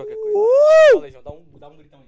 [0.00, 0.38] qualquer coisa.
[0.38, 1.00] Uh!
[1.00, 2.06] Fala, dá um, dá um gritão aí.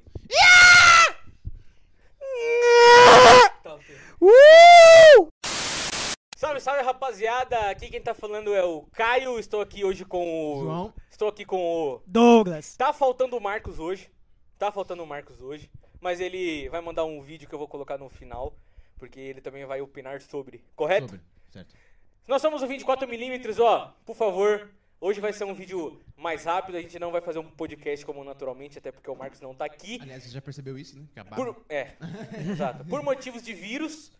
[3.63, 3.97] Tá, ok.
[4.21, 5.29] Uh!
[6.37, 7.71] Salve, salve rapaziada!
[7.71, 9.39] Aqui quem tá falando é o Caio.
[9.39, 10.63] Estou aqui hoje com o.
[10.65, 10.95] João.
[11.11, 12.03] Estou aqui com o.
[12.07, 12.77] Douglas.
[12.77, 14.11] Tá faltando o Marcos hoje.
[14.59, 15.71] Tá faltando o Marcos hoje.
[16.01, 18.57] Mas ele vai mandar um vídeo que eu vou colocar no final.
[18.97, 20.65] Porque ele também vai opinar sobre.
[20.75, 21.11] Correto?
[21.11, 21.75] Sobre, certo.
[22.27, 23.93] Nós somos o 24mm, ó.
[24.05, 24.69] Por favor.
[25.05, 26.77] Hoje vai ser um vídeo mais rápido.
[26.77, 29.65] A gente não vai fazer um podcast como naturalmente, até porque o Marcos não tá
[29.65, 29.99] aqui.
[30.01, 31.05] Aliás, você já percebeu isso, né?
[31.35, 31.97] Por, é,
[32.49, 32.85] exato.
[32.85, 34.13] Por motivos de vírus,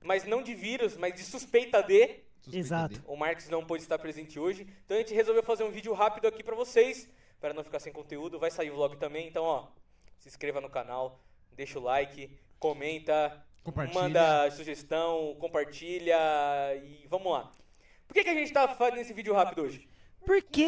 [0.00, 2.20] mas não de vírus, mas de suspeita de.
[2.40, 2.94] suspeita Exato.
[2.94, 3.04] dele.
[3.08, 4.64] O Marcos não pôde estar presente hoje.
[4.84, 7.08] Então a gente resolveu fazer um vídeo rápido aqui pra vocês,
[7.40, 8.38] para não ficar sem conteúdo.
[8.38, 9.66] Vai sair vlog também, então ó,
[10.20, 12.30] se inscreva no canal, deixa o like,
[12.60, 13.44] comenta,
[13.92, 16.16] manda sugestão, compartilha
[16.76, 17.50] e vamos lá.
[18.06, 19.90] Por que, que a gente tá fazendo esse vídeo rápido hoje?
[20.24, 20.64] Porque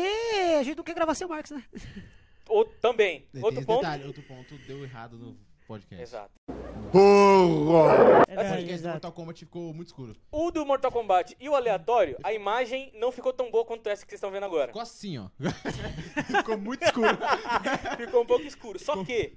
[0.59, 1.65] a gente não quer gravar sem o Marcos, né?
[2.49, 3.81] Ou também, Tem outro esse ponto.
[3.81, 5.37] detalhe, outro ponto deu errado no
[5.67, 6.03] podcast.
[6.03, 6.33] Exato.
[6.47, 6.51] É
[6.97, 8.89] O podcast do.
[8.91, 10.17] Mortal Kombat ficou muito escuro.
[10.31, 14.05] O do Mortal Kombat e o aleatório, a imagem não ficou tão boa quanto essa
[14.05, 14.69] que vocês estão vendo agora.
[14.69, 15.29] Ficou assim, ó.
[16.37, 17.17] ficou muito escuro.
[17.97, 18.79] Ficou um pouco escuro.
[18.79, 19.35] Só que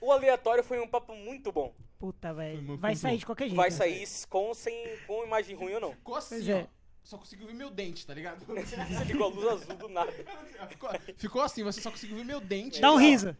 [0.00, 1.74] o aleatório foi um papo muito bom.
[1.98, 2.62] Puta, velho.
[2.62, 2.98] Muito Vai bom.
[3.00, 3.56] sair de qualquer jeito.
[3.56, 3.76] Vai né?
[3.76, 5.92] sair com, sem, com imagem ruim ou não.
[5.92, 6.62] Ficou assim, Pois é.
[6.62, 6.79] ó.
[7.02, 8.44] Só conseguiu ver meu dente, tá ligado?
[8.46, 10.12] Você ligou a luz azul do nada.
[10.68, 12.80] ficou, ficou assim, você só conseguiu ver meu dente.
[12.80, 13.36] Dá um riso.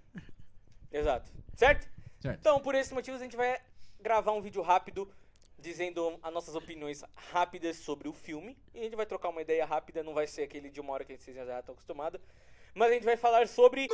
[0.90, 1.30] Exato.
[1.54, 1.88] Certo?
[2.20, 2.38] Certo.
[2.38, 3.60] Então, por esses motivos, a gente vai
[4.00, 5.10] gravar um vídeo rápido
[5.58, 8.56] dizendo as nossas opiniões rápidas sobre o filme.
[8.74, 11.04] E a gente vai trocar uma ideia rápida, não vai ser aquele de uma hora
[11.04, 12.20] que vocês já estão acostumados.
[12.74, 13.88] Mas a gente vai falar sobre.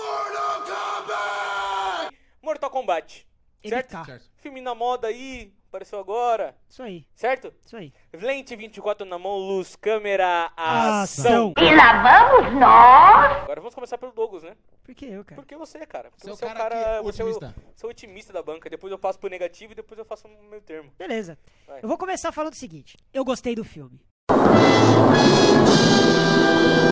[2.42, 3.26] Mortal Kombat!
[3.64, 3.96] Certo?
[3.96, 4.06] MK.
[4.06, 4.30] Certo.
[4.36, 7.52] Filme na moda aí, apareceu agora, Isso aí, certo?
[7.64, 7.92] isso aí.
[8.14, 11.52] Lente 24 na mão, luz, câmera, ação.
[11.52, 11.54] Ação.
[11.58, 13.42] E lá vamos nós!
[13.42, 14.56] Agora vamos começar pelo Douglas, né?
[14.82, 15.36] Por que eu, cara?
[15.38, 16.10] Porque você, cara.
[16.10, 16.96] Porque Você é o você é o cara cara.
[16.98, 17.54] que- você é o, otimista.
[17.74, 18.70] você é o otimista da banca.
[18.70, 20.90] Depois eu passo pro negativo e depois eu faço o meu termo.
[20.96, 21.38] Beleza.
[21.66, 21.80] Vai.
[21.82, 22.96] Eu vou começar falando o seguinte.
[23.12, 24.00] Eu gostei do filme.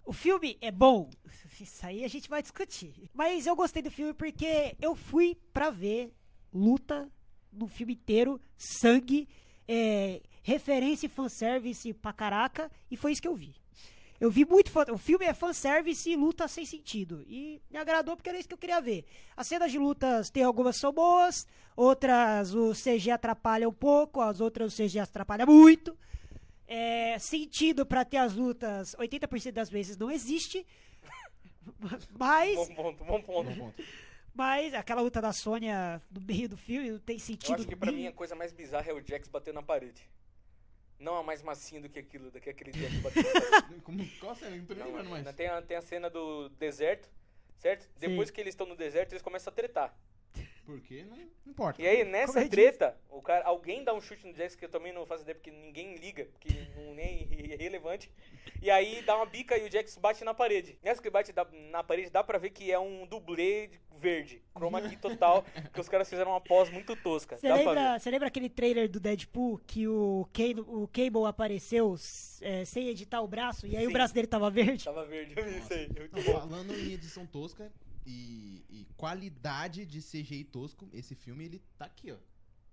[0.05, 1.09] O filme é bom.
[1.59, 3.09] Isso aí a gente vai discutir.
[3.15, 6.12] Mas eu gostei do filme porque eu fui pra ver
[6.53, 7.09] luta
[7.55, 9.29] no filme inteiro, sangue,
[9.67, 13.55] é, referência e fanservice pra caraca, e foi isso que eu vi.
[14.21, 14.71] Eu vi muito.
[14.71, 17.25] fan- O filme é fanservice e luta sem sentido.
[17.27, 19.05] E me agradou porque era isso que eu queria ver.
[19.37, 24.41] As cenas de lutas tem algumas são boas, outras o CG atrapalha um pouco, as
[24.41, 25.99] outras o CG atrapalha muito.
[26.67, 30.65] É, sentido pra ter as lutas, 80% das vezes não existe.
[32.19, 33.51] Mas, Bom ponto, bom ponto.
[33.51, 33.83] Bom ponto.
[34.34, 37.55] Mas aquela luta da Sônia no meio do filme não tem Eu sentido.
[37.55, 40.03] acho que pra mim a coisa mais bizarra é o Jax bater na parede.
[40.99, 43.81] Não há mais massinho do que aquilo, do que aquele Jax batendo na parede.
[43.83, 44.56] Como, qual cena?
[44.56, 45.34] Não tô nem lembrando mais.
[45.37, 47.09] tem, a, tem a cena do deserto,
[47.59, 47.89] certo?
[47.99, 49.97] Depois que eles estão no deserto, eles começam a tretar.
[50.65, 51.05] Por quê?
[51.06, 51.83] Não, não importa.
[51.83, 54.65] E aí, nessa Como é treta, o cara, alguém dá um chute no Jax que
[54.65, 58.11] eu também não faço ideia porque ninguém liga, porque não nem é relevante.
[58.62, 60.78] E aí dá uma bica e o Jax bate na parede.
[60.83, 64.43] Nessa que bate da- na parede, dá pra ver que é um dublê de verde,
[64.55, 67.37] chroma key total, que os caras fizeram uma pós muito tosca.
[67.37, 71.97] Você lembra, lembra aquele trailer do Deadpool que o Cable, o Cable apareceu
[72.41, 73.93] é, sem editar o braço e aí o Sim.
[73.93, 74.84] braço dele tava verde?
[74.84, 75.88] Tava verde, eu vi isso aí.
[76.12, 76.32] Não, bom.
[76.41, 77.72] falando em edição tosca
[78.06, 82.16] e, e qualidade de CGI tosco, esse filme ele tá aqui, ó.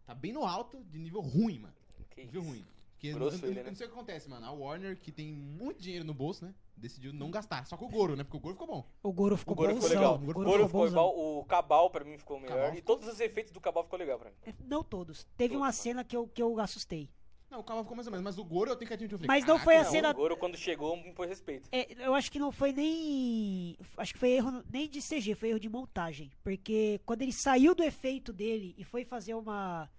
[0.05, 1.73] Tá bem no alto de nível ruim, mano.
[2.09, 2.49] Que Nível isso.
[2.51, 2.65] ruim.
[3.01, 3.69] Porque Grosso eu- ele, eu né?
[3.71, 4.45] não sei o que acontece, mano.
[4.45, 6.53] A Warner, que tem muito dinheiro no bolso, né?
[6.77, 7.65] Decidiu não gastar.
[7.65, 8.23] Só com o Goro, né?
[8.23, 8.85] Porque o Goro ficou bom.
[9.01, 10.13] O Goro ficou O Goro ficou legal.
[10.13, 11.17] O O Goro, Goro ficou igual.
[11.17, 12.55] O Cabal pra mim ficou melhor.
[12.59, 14.35] Cabal E todos os efeitos do Cabal ficou legal pra mim.
[14.45, 15.25] É, Não todos.
[15.35, 17.09] Teve uma Todos, cena que eu, que eu assustei.
[17.49, 18.23] Não, o Cavalo ficou mais ou menos.
[18.23, 19.13] Mas o Goro eu tenho que admitir.
[19.15, 21.27] eu falei, Mas não "Caraca, foi a Não, cena- O Goro quando chegou me impôs
[21.27, 21.67] respeito.
[21.71, 23.75] É, eu acho que não foi nem.
[23.97, 26.31] Acho que foi erro nem de CG, foi erro de montagem.
[26.43, 29.89] Porque quando ele saiu do efeito dele e foi fazer uma.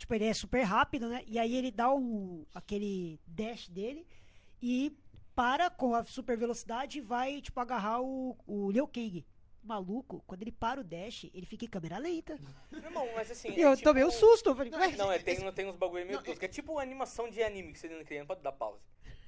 [0.00, 1.22] Tipo, ele é super rápido, né?
[1.26, 4.06] E aí ele dá um, aquele dash dele
[4.62, 4.96] e
[5.34, 9.26] para com a super velocidade e vai, tipo, agarrar o, o Liu Kang.
[9.62, 12.38] Maluco, quando ele para o dash, ele fica em câmera lenta.
[12.72, 13.48] Irmão, mas assim.
[13.50, 14.48] É eu tipo- tomei um susto.
[14.48, 16.42] Eu falei, Não, ué, Não, é, tem, não tem uns bagulho meio tosco.
[16.42, 18.80] É tipo animação de anime que você não quer, não pode dar pausa.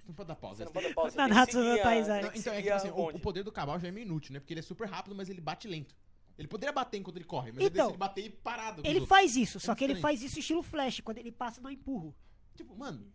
[0.06, 0.56] Não pode dar pausa.
[0.56, 1.17] Você não pode dar pausa.
[1.19, 2.32] Nanatsu no Taizai.
[2.35, 4.41] então, é que a assim, o, o poder do Cabal já é meio inútil, né?
[4.41, 5.94] Porque ele é super rápido, mas ele bate lento.
[6.38, 8.81] Ele poderia bater enquanto ele corre, mas ele Então, decide bater parado.
[8.84, 9.08] ele outros.
[9.08, 11.00] faz isso, só É que ele faz isso estilo flash.
[11.00, 12.14] Quando ele passa, não empurro.
[12.55, 13.06] Tipo, mano,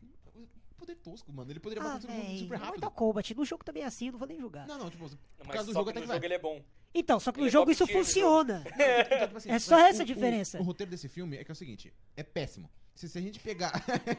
[0.77, 1.51] poder tosco, mano.
[1.51, 2.71] Ele poderia Ah, bater todo mundo super rápido.
[2.73, 3.33] Mortal Kombat.
[3.35, 4.67] No jogo também é assim, não vou nem julgar.
[4.67, 6.15] Não, não, tipo, Não, por mas causa do só jogo até no que vai.
[6.17, 6.63] jogo ele é bom.
[6.93, 8.63] Então, só que no Ele é jogo top isso no funciona.
[8.63, 10.57] Tipo assim, É só essa a diferença.
[10.57, 12.69] O, o roteiro desse filme é que é o seguinte, é péssimo.
[12.95, 13.71] Se, se a gente pegar.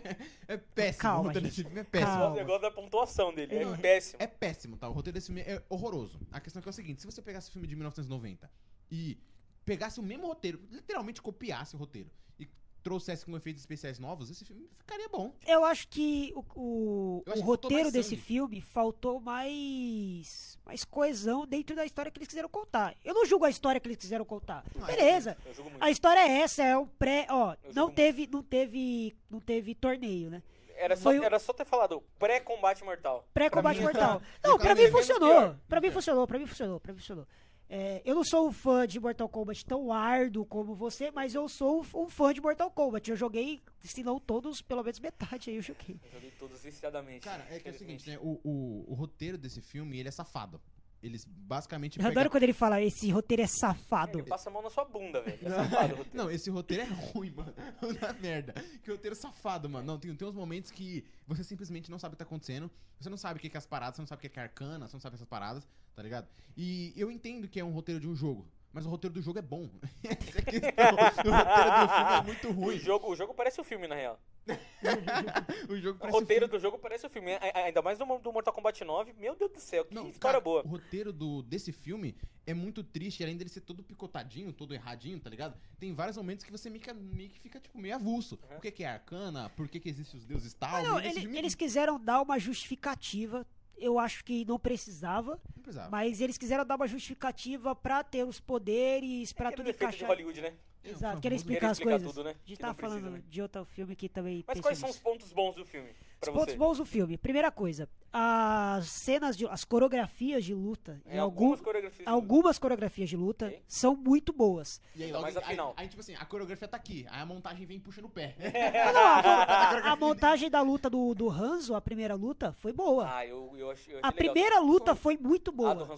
[0.46, 1.02] é péssimo.
[1.02, 1.56] Calma, o roteiro gente.
[1.56, 2.12] desse filme é péssimo.
[2.12, 2.32] Calma.
[2.34, 3.56] O negócio da pontuação dele.
[3.56, 3.76] É, É.
[3.76, 4.16] péssimo.
[4.22, 4.88] É péssimo, tá?
[4.88, 6.20] O roteiro desse filme é horroroso.
[6.30, 8.48] A questão é que é o seguinte: se você pegasse o filme de 1990
[8.90, 9.18] e
[9.64, 12.48] pegasse o mesmo roteiro, literalmente copiasse o roteiro e
[12.82, 15.34] trouxesse com efeitos especiais novos, esse filme ficaria bom.
[15.46, 18.22] Eu acho que o, o, o que roteiro desse sangue.
[18.22, 22.96] filme faltou mais, mais coesão dentro da história que eles quiseram contar.
[23.04, 24.64] Eu não julgo a história que eles quiseram contar.
[24.86, 25.36] Beleza.
[25.44, 25.82] Eu jogo muito.
[25.82, 29.74] A história é essa, é o pré, ó, Eu não teve, não teve, não teve
[29.74, 30.42] torneio, né?
[30.78, 33.28] Era só, foi era só ter falado pré-combate mortal.
[33.34, 34.22] Pré-combate Pra mim, mortal.
[34.44, 35.28] Não, pra mim menos funcionou.
[35.28, 35.58] pior.
[35.68, 37.26] Pra mim funcionou, pra mim funcionou, pra mim funcionou.
[37.70, 41.46] É, eu não sou um fã de Mortal Kombat tão árduo como você, mas eu
[41.48, 43.10] sou um, fã de Mortal Kombat.
[43.10, 46.00] Eu joguei, se não todos, pelo menos metade aí eu joguei.
[46.02, 47.20] Eu joguei todos viciadamente.
[47.20, 48.18] Cara, é que é o seguinte, né?
[48.20, 50.58] O, o, o roteiro desse filme, ele é safado.
[51.02, 54.24] Eles basicamente Eu pegam- adoro quando ele fala, esse roteiro é Ele safado.
[54.24, 55.38] passa a mão na sua bunda, velho.
[55.46, 56.10] É safado o roteiro.
[56.16, 57.54] Não, esse roteiro é ruim, mano.
[58.00, 58.52] Na merda.
[58.82, 59.86] Que roteiro safado, mano.
[59.86, 62.68] Não, tem, tem uns momentos que você simplesmente não sabe o que tá acontecendo.
[62.98, 64.88] Você não sabe o que é as paradas, você não sabe o que é arcana,
[64.88, 65.64] você não sabe essas paradas,
[65.94, 66.26] tá ligado?
[66.56, 68.48] E eu entendo que é um roteiro de um jogo.
[68.72, 69.70] Mas o roteiro do jogo é bom.
[70.02, 71.32] Essa é a questão.
[71.32, 72.78] O roteiro do filme é muito O ruim.
[72.78, 74.20] jogo, o jogo parece o filme, na real.
[75.68, 76.58] O jogo O roteiro filme.
[76.58, 77.32] do jogo parece o filme.
[77.54, 79.12] Ainda mais do, do Mortal Kombat 9.
[79.18, 80.62] Meu Deus do céu, que Não, história cara, boa.
[80.64, 82.16] O roteiro do, desse filme
[82.46, 85.58] é muito triste, além dele ser todo picotadinho, todo erradinho, tá ligado?
[85.78, 88.38] Tem vários momentos que você meio que, meio que fica, tipo, meio avulso.
[88.50, 88.56] Uhum.
[88.56, 89.50] O que, que é arcana?
[89.50, 90.70] Por que, que existem os deuses tal?
[90.70, 93.46] Mas não, ele- filme eles quiseram dar uma justificativa.
[93.76, 95.88] Eu acho que não precisava, não precisava.
[95.88, 99.96] mas eles quiseram dar uma justificativa pra ter os poderes, pra Aquele tudo defeito de
[99.98, 100.08] encaixar.
[100.08, 100.52] Hollywood, né?
[100.90, 102.08] Exato, querer explicar as coisas.
[102.08, 102.30] tudo, né?
[102.30, 103.22] A gente tava não precisa, falando né?
[103.28, 105.90] de outro filme que também Mas quais são os pontos bons do filme?
[106.20, 106.56] Os pontos você?
[106.56, 107.16] bons do filme.
[107.16, 109.46] Primeira coisa, as cenas de.
[109.46, 111.00] as coreografias de luta.
[111.06, 112.04] É, em algumas algum- coreografias.
[112.06, 113.62] de algumas coreografias de luta Ok.
[113.68, 114.80] são muito boas.
[114.96, 117.20] E aí, Não, logo, mas afinal- aí, aí, tipo assim, a coreografia tá aqui, aí
[117.22, 118.34] a montagem vem puxando o pé.
[118.92, 119.00] Não, não,
[119.42, 123.08] a, a montagem da luta do, do Hanzo, a primeira luta, foi boa.
[123.14, 123.94] Ah, eu, eu achei.
[123.94, 124.32] eu a achei legal.
[124.34, 125.88] primeira luta foi muito Ah, boa.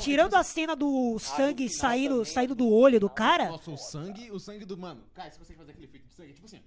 [0.00, 3.48] Tirando a cena do sangue final saindo, também, saindo do olho do cara.
[3.48, 4.76] Nossa, o sangue, o sangue do.
[4.76, 6.32] Mano, cara, você consegue fazer aquele efeito de sangue?
[6.32, 6.60] Tipo assim.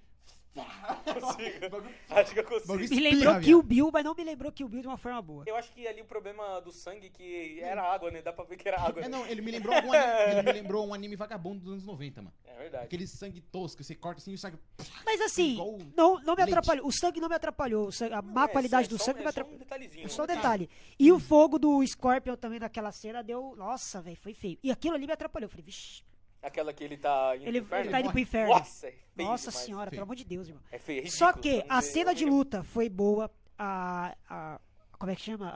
[2.10, 2.66] Acho que eu consigo.
[2.68, 3.40] bagulho Me lembrou.
[3.40, 5.44] Kill Bill, mas não me lembrou Kill Bill de uma forma boa.
[5.46, 8.22] Eu acho que ali o problema do sangue que era água, né?
[8.22, 9.00] Dá pra ver que era água.
[9.00, 9.08] É, né?
[9.08, 10.02] não, ele me lembrou algum anime,
[10.32, 12.34] ele me lembrou um anime vagabundo dos anos 90, mano.
[12.44, 12.84] É verdade.
[12.84, 14.58] Aquele sangue tosco, você corta assim e o sangue.
[15.04, 15.56] Mas assim,
[15.96, 16.50] não, não me leite.
[16.56, 16.86] atrapalhou.
[16.86, 17.90] O sangue não me atrapalhou.
[17.92, 19.40] sangue- a Não, má é qualidade só- do é só- sangue não me é só
[19.40, 19.56] atrapalhou.
[19.56, 20.04] um detalhezinho.
[20.04, 20.34] É só um né?
[20.36, 20.70] detalhe.
[20.98, 23.54] E o fogo do Scorpion também naquela cena deu.
[23.56, 24.58] Nossa, velho, foi feio.
[24.62, 25.46] E aquilo ali me atrapalhou.
[25.46, 26.02] Eu falei, vixi.
[26.42, 27.84] Aquela que ele tá indo Ele, pro inferno.
[27.84, 28.54] ele tá indo pro inferno.
[28.54, 29.66] Nossa, é feio Nossa demais.
[29.66, 29.98] senhora, Feio.
[29.98, 30.62] pelo amor de Deus, irmão.
[30.70, 33.30] É feio, é Só ridículo, que pra não a cena de luta foi boa.
[33.58, 34.16] A.
[34.28, 34.60] a
[34.98, 35.48] como é que chama?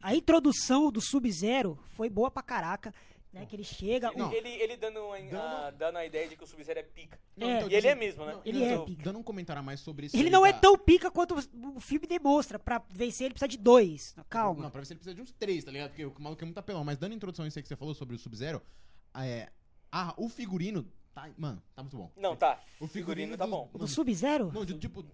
[0.00, 2.92] A, a introdução do Sub-Zero foi boa pra caraca.
[3.32, 4.08] Né, que ele chega.
[4.08, 4.30] Ele, Não.
[4.32, 7.18] ele, ele dando, a, Dando- a, dando a ideia de que o Sub-Zero é pica.
[7.34, 7.56] Não, É.
[7.56, 8.32] então, E ele é mesmo, né?
[8.34, 9.02] não, Ele não, é pica.
[9.04, 10.16] Dando um comentário a mais sobre isso.
[10.16, 11.34] Ele não é da- tão pica quanto
[11.74, 12.58] o filme demonstra.
[12.58, 14.14] Pra vencer ele precisa de dois.
[14.28, 14.64] Calma.
[14.64, 15.90] Não, pra ver se ele precisa de uns três, tá ligado?
[15.90, 16.84] Porque o maluco é muito apelão.
[16.84, 18.60] Mas dando introdução a isso aí que você falou sobre o Sub-Zero,
[19.14, 19.48] é.
[19.90, 20.86] Ah, o figurino.
[21.14, 22.10] Tá, mano, tá muito bom.
[22.16, 22.60] Não, tá.
[22.80, 23.68] O O figurino tá dos- bom.
[23.72, 24.50] Do mano, Sub-Zero?
[24.52, 25.04] Não, de, tipo.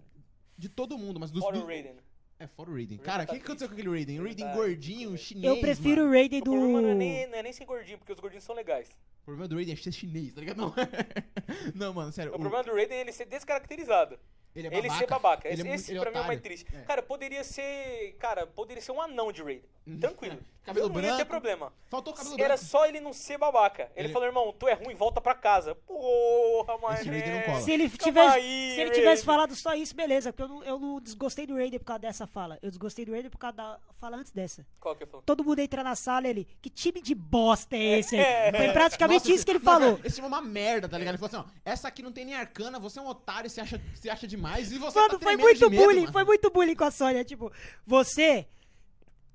[0.57, 1.41] De todo mundo, mas dos.
[1.41, 1.95] Fora do- o Raiden.
[2.39, 2.97] É, fora o Raiden.
[2.99, 4.21] Cara, o tá que, que aconteceu com aquele Raiden?
[4.21, 5.43] O Raiden Tá gordinho, chinês.
[5.43, 6.09] Eu prefiro mano.
[6.09, 6.51] o Raiden O do.
[6.51, 8.87] problema não é, nem, não é nem ser gordinho, porque os gordinhos são legais.
[9.21, 10.57] O problema do Raiden é ser chinês, tá ligado?
[10.57, 10.73] Não,
[11.75, 12.33] não mano, sério.
[12.33, 14.17] O, problema do Raiden é ele ser descaracterizado.
[14.55, 15.47] Ele é Ele ser babaca.
[15.47, 16.65] Ele Esse, é muito- esse ele é pra mim é o mais triste.
[16.75, 16.81] É.
[16.81, 18.15] Cara, poderia ser.
[18.19, 19.63] Cara, poderia ser um anão de Raiden.
[19.99, 20.37] Tranquilo.
[20.63, 21.29] Cabelo não ia ter branco.
[21.31, 21.73] problema.
[21.89, 22.63] Faltou o cabelo Era branco.
[22.63, 23.89] só ele não ser babaca.
[23.95, 25.73] Ele, Ele- falou, irmão, tu é ruim, volta pra casa.
[25.73, 27.03] Porra, mas.
[27.05, 27.61] Não.
[27.61, 30.31] Se ele tivesse, aí, se ele tivesse falado só isso, beleza.
[30.31, 32.59] Porque eu não, eu não desgostei do Raiden por causa dessa fala.
[32.61, 34.63] Eu desgostei do Raiden por causa da fala antes dessa.
[34.79, 35.23] Qual que eu falo?
[35.25, 36.47] Todo mundo entra na sala e ele.
[36.61, 38.15] Que time de bosta é esse?
[38.15, 38.51] É.
[38.55, 39.95] Foi praticamente Nossa, isso que ele não, falou.
[39.95, 41.15] cara, esse é uma merda, tá ligado?
[41.15, 43.61] Ele falou assim, ó, essa aqui não tem nem arcana, você é um otário, você
[43.61, 46.13] acha, você acha demais e você Mano, tá foi muito de medo, bullying, mano.
[46.13, 47.23] foi muito bullying com a Sônia.
[47.23, 47.51] Tipo,
[47.85, 48.47] você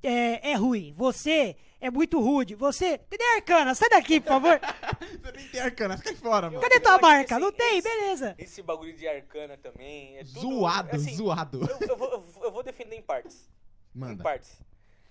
[0.03, 2.99] é, é ruim, você é muito rude, você.
[2.99, 4.59] Tem arcana, sai daqui, por favor.
[5.25, 6.61] Você nem tem arcana, sai fora, mano.
[6.63, 7.39] Cadê tua marca?
[7.39, 8.35] Não tem, esse- beleza.
[8.39, 10.17] Esse bagulho de arcana também.
[10.19, 11.61] É tudo, Zoado, assim, zoado.
[11.81, 13.49] Eu, eu vou, eu vou- defender em partes.
[13.95, 14.23] Em Manda.
[14.23, 14.59] partes.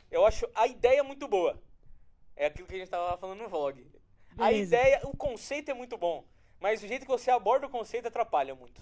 [0.09, 1.61] Eu acho a ideia muito boa.
[2.35, 3.85] É aquilo que a gente tava falando no vlog.
[4.37, 4.75] A Beleza.
[4.75, 6.25] ideia, o conceito é muito bom.
[6.59, 8.81] Mas o jeito que você aborda o conceito atrapalha muito.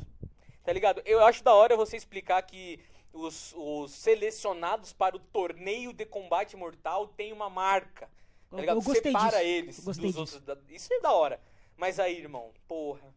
[0.64, 1.02] Tá ligado?
[1.06, 2.80] Eu acho da hora você explicar que
[3.14, 8.08] os, os selecionados para o torneio de combate mortal têm uma marca.
[8.50, 8.78] Tá Eu- ligado?
[8.78, 9.48] eu gostei Separa disso.
[9.50, 10.42] eles Eu gostei dos outros.
[10.42, 11.42] da- Isso é da hora.
[11.78, 13.14] Mas aí, irmão, porra.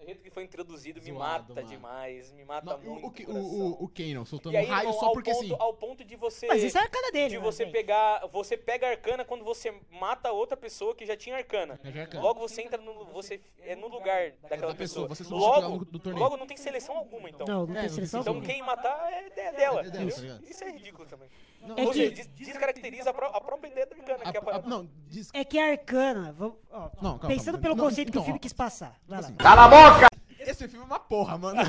[0.00, 1.68] O jeito que foi introduzido me Zoado, mata mano.
[1.68, 4.88] demais, me mata Não, muito o, o, que- o, o, o Kanon soltando aí, raio
[4.88, 5.56] irmão, só porque ponto, sim.
[5.58, 6.46] Ao ponto de você...
[6.46, 7.28] Mas isso é a arcana dele.
[7.28, 8.26] de né, você pegar...
[8.28, 11.78] Você pega arcana quando você mata outra pessoa que já tinha arcana.
[11.84, 12.22] Já tinha arcana.
[12.22, 13.04] Logo você entra no...
[13.12, 16.24] Você é no lugar daquela Da pessoa, você Logo, do torneio.
[16.24, 17.46] logo não tem seleção alguma, então.
[17.46, 18.52] Não, não É, tem não seleção Então alguma.
[18.52, 20.14] quem matar é, é dela, É dela, entendeu?
[20.16, 20.44] tá ligado?
[20.50, 21.28] Isso é ridículo também.
[21.60, 24.32] Não, É Ou que- seja, des- descaracteriza a, pró- a própria ideia da arcana, a-
[24.32, 27.44] que é a a- não, diz, É que a arcana, vamos, ó, Não, calma, pensando
[27.44, 27.58] calma.
[27.60, 28.40] pelo Não, conceito que o filme ó.
[28.40, 28.98] quis passar.
[29.06, 29.26] Vai lá.
[29.26, 30.06] assim, Cala a boca!
[30.40, 31.60] esse filme é uma porra, mano.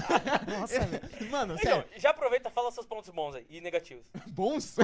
[0.48, 0.80] Nossa.
[1.30, 4.06] Mano, Então, sério, já aproveita e fala seus pontos bons aí, e negativos.
[4.28, 4.78] bons?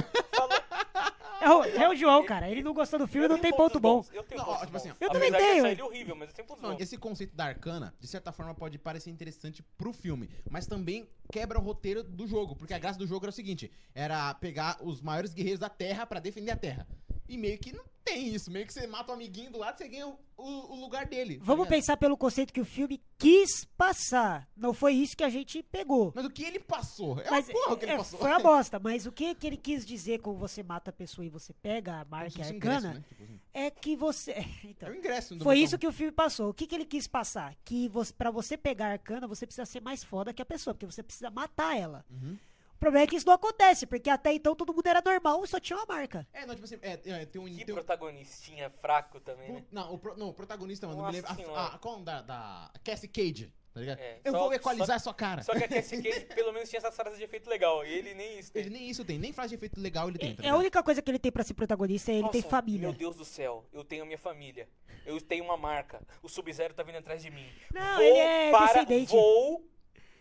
[1.40, 2.50] É o, é o João, cara.
[2.50, 4.04] Ele não gostou do filme e não tem ponto bom.
[4.12, 4.92] Eu tenho Não, tipo assim.
[5.00, 5.66] Eu também tenho.
[5.66, 6.80] ele horrível, mas eu tenho pontos Não, bons.
[6.80, 11.58] esse conceito da arcana, de certa forma, pode parecer interessante pro filme, mas também quebra
[11.58, 15.00] o roteiro do jogo, porque a graça do jogo era o seguinte, era pegar os
[15.00, 16.86] maiores guerreiros da Terra pra defender a Terra.
[17.28, 19.86] E meio que não tem isso, meio que você mata o amiguinho do lado, você
[19.86, 21.36] ganha o, o- o lugar dele.
[21.36, 21.76] tá Vamos ligado?
[21.78, 24.48] pensar pelo conceito que o filme quis passar.
[24.56, 26.10] Não foi isso que a gente pegou.
[26.16, 27.20] Mas o que ele passou?
[27.20, 28.18] É Mas uma porra que ele é, passou.
[28.18, 31.24] foi uma bosta, mas o que, que ele quis dizer quando você mata a pessoa
[31.24, 33.04] e você pega a marca e a fosse um ingresso, arcana né?
[33.08, 33.40] Tipo assim.
[33.52, 34.34] é que você.
[34.64, 35.52] Então, É o ingresso foi botão.
[35.54, 36.48] isso que o filme passou.
[36.48, 37.54] O que, que ele quis passar?
[37.62, 40.72] Que você, pra você pegar a arcana, você precisa ser mais foda que a pessoa,
[40.72, 42.06] porque você precisa matar ela.
[42.10, 42.38] Uhum.
[42.78, 45.48] O problema é que isso não acontece, porque até então todo mundo era normal e
[45.48, 46.24] só tinha uma marca.
[46.32, 47.46] É, não, tipo assim, é, é, tem um...
[47.46, 49.64] Que tem um- protagonistinha fraco também, né?
[49.68, 51.34] o- não, o, pro- não, o protagonista, mano, Nossa me lembra...
[51.34, 51.60] senhora.
[51.60, 52.72] A, a, qual é da, da...
[52.84, 53.98] Cassie Cage, tá ligado?
[53.98, 55.42] É, Eu só- vou equalizar só- a sua cara.
[55.42, 58.14] Só que a Cassie Cage pelo menos tinha essas frases de efeito legal, e ele
[58.14, 58.62] nem isso tem.
[58.62, 60.80] Ele nem isso tem, nem frase de efeito legal ele tem, tá É a única
[60.80, 62.88] coisa que ele tem pra ser protagonista é ele Nossa, tem família.
[62.90, 64.68] Meu Deus do céu, eu tenho a minha família.
[65.04, 66.00] Eu tenho uma marca.
[66.22, 67.48] O Sub-Zero tá vindo atrás de mim.
[67.74, 69.10] Não, vou ele é para, descendente.
[69.10, 69.64] Vou,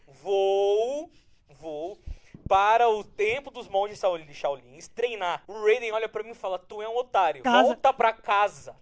[0.08, 1.12] vou,
[1.60, 2.00] vou
[2.48, 5.44] para o templo dos monges Shaolin- Shaolins treinar.
[5.48, 7.44] O Raiden olha pra mim e fala: Tu é um otário.
[7.44, 7.64] Casa.
[7.64, 8.76] Volta pra casa.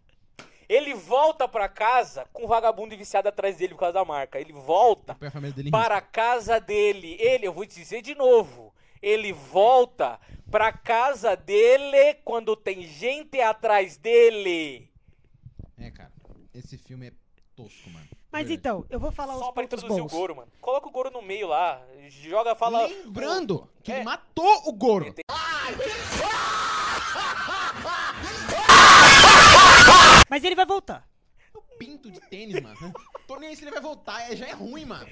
[0.68, 4.40] Ele volta pra casa com o vagabundo e viciado atrás dele por causa da marca.
[4.40, 5.16] Ele volta
[5.72, 7.16] para a casa dele.
[7.20, 10.20] Ele, eu vou te dizer de novo, ele volta
[10.50, 14.90] pra casa dele quando tem gente atrás dele.
[15.78, 16.12] É, cara,
[16.52, 17.14] esse filme é
[17.56, 18.08] tosco, mano.
[18.36, 18.54] Mas Verdade.
[18.60, 20.12] então, eu vou falar Só os pra pontos introduzir bons.
[20.12, 20.52] o Goro, mano.
[20.60, 22.86] Coloca o Goro no meio lá, joga, fala...
[22.86, 23.96] Lembrando que É.
[23.96, 25.16] ele matou o Goro.
[30.30, 31.08] Mas ele vai voltar.
[31.78, 32.94] Pinto de tênis, mano.
[33.28, 35.08] Tô nem aí se ele vai voltar, é, já é ruim, mano.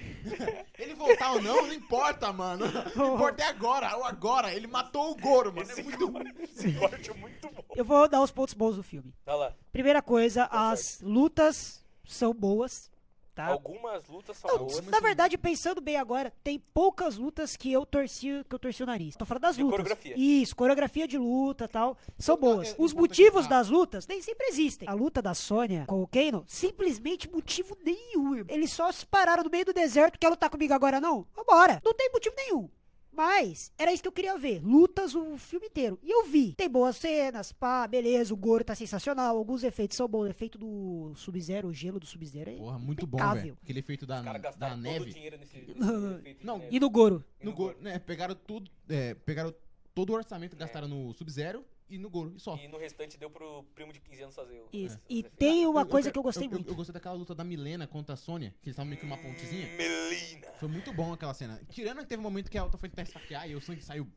[0.78, 2.66] Ele voltar ou não, não importa, mano.
[2.96, 4.54] Não importa é agora, o agora.
[4.54, 5.70] Ele matou o Goro, mano.
[5.70, 6.24] Esse, É muito ruim.
[6.42, 7.64] esse corte é muito bom.
[7.76, 9.14] Eu vou dar os pontos bons do filme.
[9.26, 9.54] Olha lá.
[9.72, 12.90] Primeira coisa, Tá as lutas são boas,
[13.34, 13.48] tá?
[13.48, 14.86] Algumas lutas são Não, boas.
[14.88, 18.86] na verdade, pensando bem agora, tem poucas lutas que eu torci, que eu torci o
[18.86, 19.16] nariz.
[19.16, 19.78] Tô falando das De lutas.
[19.80, 20.14] coreografia.
[20.18, 22.70] Isso, coreografia de luta tal, são Eu- boas.
[22.70, 24.88] eu Os motivos das lutas nem sempre existem.
[24.88, 28.36] A luta da Sônia com o Kano, simplesmente motivo nenhum.
[28.36, 28.56] irmão.
[28.56, 31.26] Eles só se pararam no meio do deserto, quer lutar comigo agora não?
[31.36, 31.82] Vambora.
[31.84, 32.70] Não tem motivo nenhum.
[33.16, 34.60] Mas era isso que eu queria ver.
[34.64, 36.00] Lutas o filme inteiro.
[36.02, 36.54] E eu vi.
[36.54, 38.34] Tem boas cenas, pá, beleza.
[38.34, 39.38] O Goro tá sensacional.
[39.38, 40.24] Alguns efeitos são bons.
[40.24, 43.42] O efeito do Sub-Zero, o gelo do Sub-Zero é Porra, muito bom, impecável.
[43.44, 43.58] velho.
[43.62, 45.14] Aquele efeito da, Os caras da gastaram todo o neve.
[45.14, 45.58] dinheiro nesse,
[46.24, 46.76] nesse Não, neve.
[46.76, 47.24] E no Goro.
[47.40, 48.00] E No no Goro, né?
[48.00, 48.70] Pegaram tudo.
[48.90, 49.54] é, pegaram
[49.94, 51.64] todo o orçamento, gastaram no Sub-Zero
[51.96, 52.34] e no Goro.
[52.36, 52.56] E só.
[52.58, 54.68] E no restante deu pro primo de 15 anos fazer o...
[54.74, 54.96] Isso.
[54.98, 56.70] os E tem uma Eu- coisa eu- que eu gostei eu, muito.
[56.70, 59.18] Eu, gostei daquela luta da Milena contra a Sônia, que eles estavam meio que uma
[59.18, 59.68] pontezinha.
[59.78, 60.48] Melina.
[60.60, 61.62] Foi muito bom aquela cena.
[61.70, 64.08] Tirando que teve um momento que a outra foi tentar esfaquear e o sangue saiu.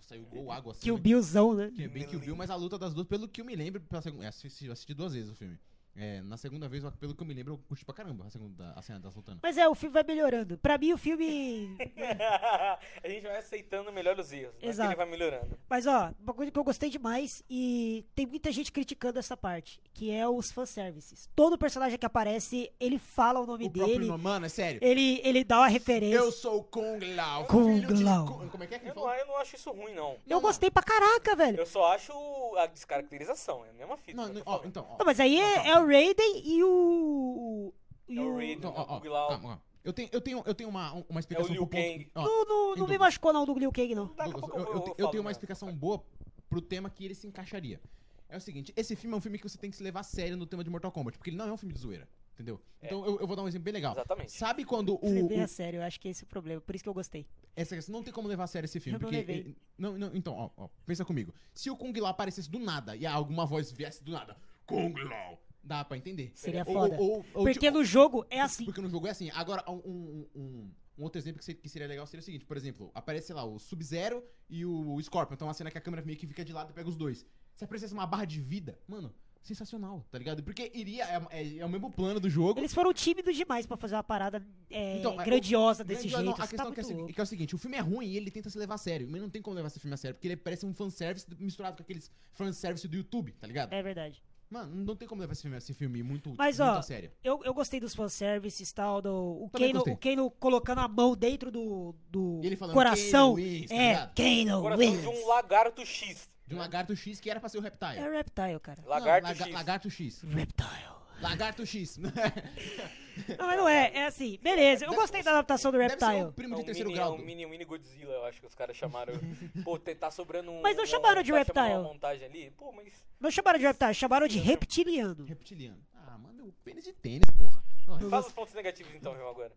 [0.00, 0.82] saiu gol, água assim.
[0.82, 1.70] Que o Billzão, né?
[1.74, 3.54] Que é bem que o Bill, mas a luta das duas, pelo que eu me
[3.54, 5.58] lembro, pela segunda, é, assisti, eu assisti duas vezes o filme.
[6.02, 8.72] É, na segunda vez, pelo que eu me lembro, eu curti pra caramba a, segunda,
[8.74, 9.38] a cena das lutando.
[9.42, 10.56] Mas é, o filme vai melhorando.
[10.56, 11.76] Pra mim, o filme.
[13.04, 14.54] a gente vai aceitando melhor os erros.
[14.60, 14.88] Mas Exato.
[14.90, 15.58] ele vai melhorando.
[15.68, 19.80] Mas, ó, uma coisa que eu gostei demais e tem muita gente criticando essa parte,
[19.92, 21.28] que é os fanservices.
[21.36, 24.80] Todo personagem que aparece, ele fala o nome O próprio dele, nome, mano, é sério.
[24.82, 26.16] ele, ele dá uma referência.
[26.16, 27.46] Eu Eu, sou o Kung Lao.
[27.46, 28.26] Kung de Lao.
[28.26, 30.16] Kung- Como é que é que ele Eu não, eu não acho isso ruim, não.
[30.40, 31.58] gostei pra caraca, velho.
[31.58, 32.12] Eu só acho
[32.56, 33.64] a descaracterização.
[33.66, 34.16] É a mesma fita.
[34.16, 34.98] Não, eu não, ó, então, ó.
[34.98, 37.72] Não, mas aí é, é o Raiden e o.
[38.08, 38.36] E É o o.
[38.36, 38.56] Raiden.
[38.56, 39.70] Então, ó, ó, calma, ó.
[39.82, 42.10] Eu tenho, eu tenho, eu tenho uma, uma explicação É Liu pro ponto- Kang.
[42.14, 44.06] ó, Não, não, não me machucou não do Liu Kang, não.
[44.08, 45.30] Douglas, eu, eu, eu eu tenho uma mesmo.
[45.30, 46.04] explicação boa
[46.50, 47.80] pro tema que ele se encaixaria.
[48.28, 50.04] É o seguinte, esse filme é um filme que você tem que se levar a
[50.04, 52.60] sério no tema de Mortal Kombat, porque ele não é um filme de zoeira, entendeu?
[52.80, 52.86] É.
[52.86, 53.92] Então eu, eu vou dar um exemplo bem legal.
[53.92, 54.30] Exatamente.
[54.32, 56.74] Sabe quando o, Levei o- a sério, eu acho que esse é o problema, por
[56.74, 57.26] isso que eu gostei.
[57.56, 59.36] essa questão não tem como levar a sério esse filme, Eu não porque levei.
[59.38, 61.34] ele- não, não, então, ó, ó, pensa comigo.
[61.54, 65.40] Se o Kung Lao aparecesse do nada e alguma voz viesse do nada, Kung Lao,
[65.62, 66.32] dá pra entender.
[66.34, 66.96] Seria Ou- foda.
[67.00, 68.64] ou- ou, Porque tipo, no jogo é assim.
[68.64, 69.30] Porque no jogo é assim.
[69.30, 70.70] Agora, um, um- um-
[71.04, 73.44] outro exemplo que, se- que seria legal seria o seguinte: por exemplo, aparece, sei lá,
[73.44, 75.34] o Sub-Zero e o Scorpion.
[75.34, 77.26] Então, uma cena que a câmera meio que fica de lado e pega os dois.
[77.56, 79.12] Se aparecesse uma barra de vida, mano,
[79.42, 80.42] sensacional, tá ligado?
[80.42, 81.04] Porque iria.
[81.04, 82.60] É, é- é o mesmo plano do jogo.
[82.60, 86.24] Eles foram tímidos demais pra fazer uma parada é, Então, é, grandiosa o- desse grandioso,
[86.24, 86.26] jeito.
[86.26, 88.06] não, a Você tá questão que é, que é o seguinte: o filme é ruim
[88.06, 89.08] e ele tenta se levar a sério.
[89.10, 91.76] Mas não tem como levar esse filme a sério, porque ele parece um fanservice misturado
[91.76, 93.72] com aqueles fanservice do YouTube, tá ligado?
[93.72, 94.22] É verdade.
[94.50, 97.12] Mano, não tem como levar esse filme, esse filme muito, Mas, muito ó, a sério.
[97.22, 99.94] Eu, eu gostei dos fanservices e tal, do, o, Também Kano, gostei.
[99.94, 103.34] o Kano colocando a mão dentro do, do E ele falando, coração.
[103.36, 104.14] "Kano wins", tá é, ligado?
[104.16, 105.00] Kano Coração wins.
[105.02, 106.28] de um lagarto X.
[106.48, 107.96] De um lagarto X que era pra ser o Reptile.
[107.98, 108.82] É Reptile, cara.
[108.84, 109.54] Lagarto Não, laga- X.
[109.54, 110.22] Lagarto X.
[110.22, 110.90] Reptile.
[111.22, 111.98] Lagarto X.
[113.38, 114.84] Não, mas não é, é assim, beleza.
[114.86, 116.24] Eu gostei da adaptação do Deve ser Reptile.
[116.28, 117.14] o primo É de um terceiro mini, grau.
[117.14, 119.14] é um mini, um mini Godzilla, eu acho que os caras chamaram.
[119.64, 120.60] Pô, tá sobrando um.
[120.62, 121.68] Mas não um- chamaram de tá Reptile.
[121.74, 122.50] Uma montagem ali.
[122.52, 122.92] Pô, mas.
[123.18, 125.24] Não chamaram de Reptile, chamaram de Reptiliano.
[125.24, 125.80] Reptiliano.
[125.94, 127.62] Ah, manda o pênis de tênis, porra.
[127.86, 129.52] Não, Fala os pontos negativos então, João, agora.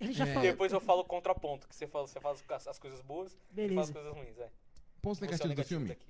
[0.00, 0.34] Ele já É.
[0.34, 0.42] falou.
[0.42, 3.36] Depois eu falo o contraponto, que você fala, você fala as, as coisas boas e
[3.36, 3.92] fala as Beleza.
[3.92, 4.36] coisas ruins.
[5.00, 5.88] Pontos é o negativos do filme.
[5.88, 6.06] daqui,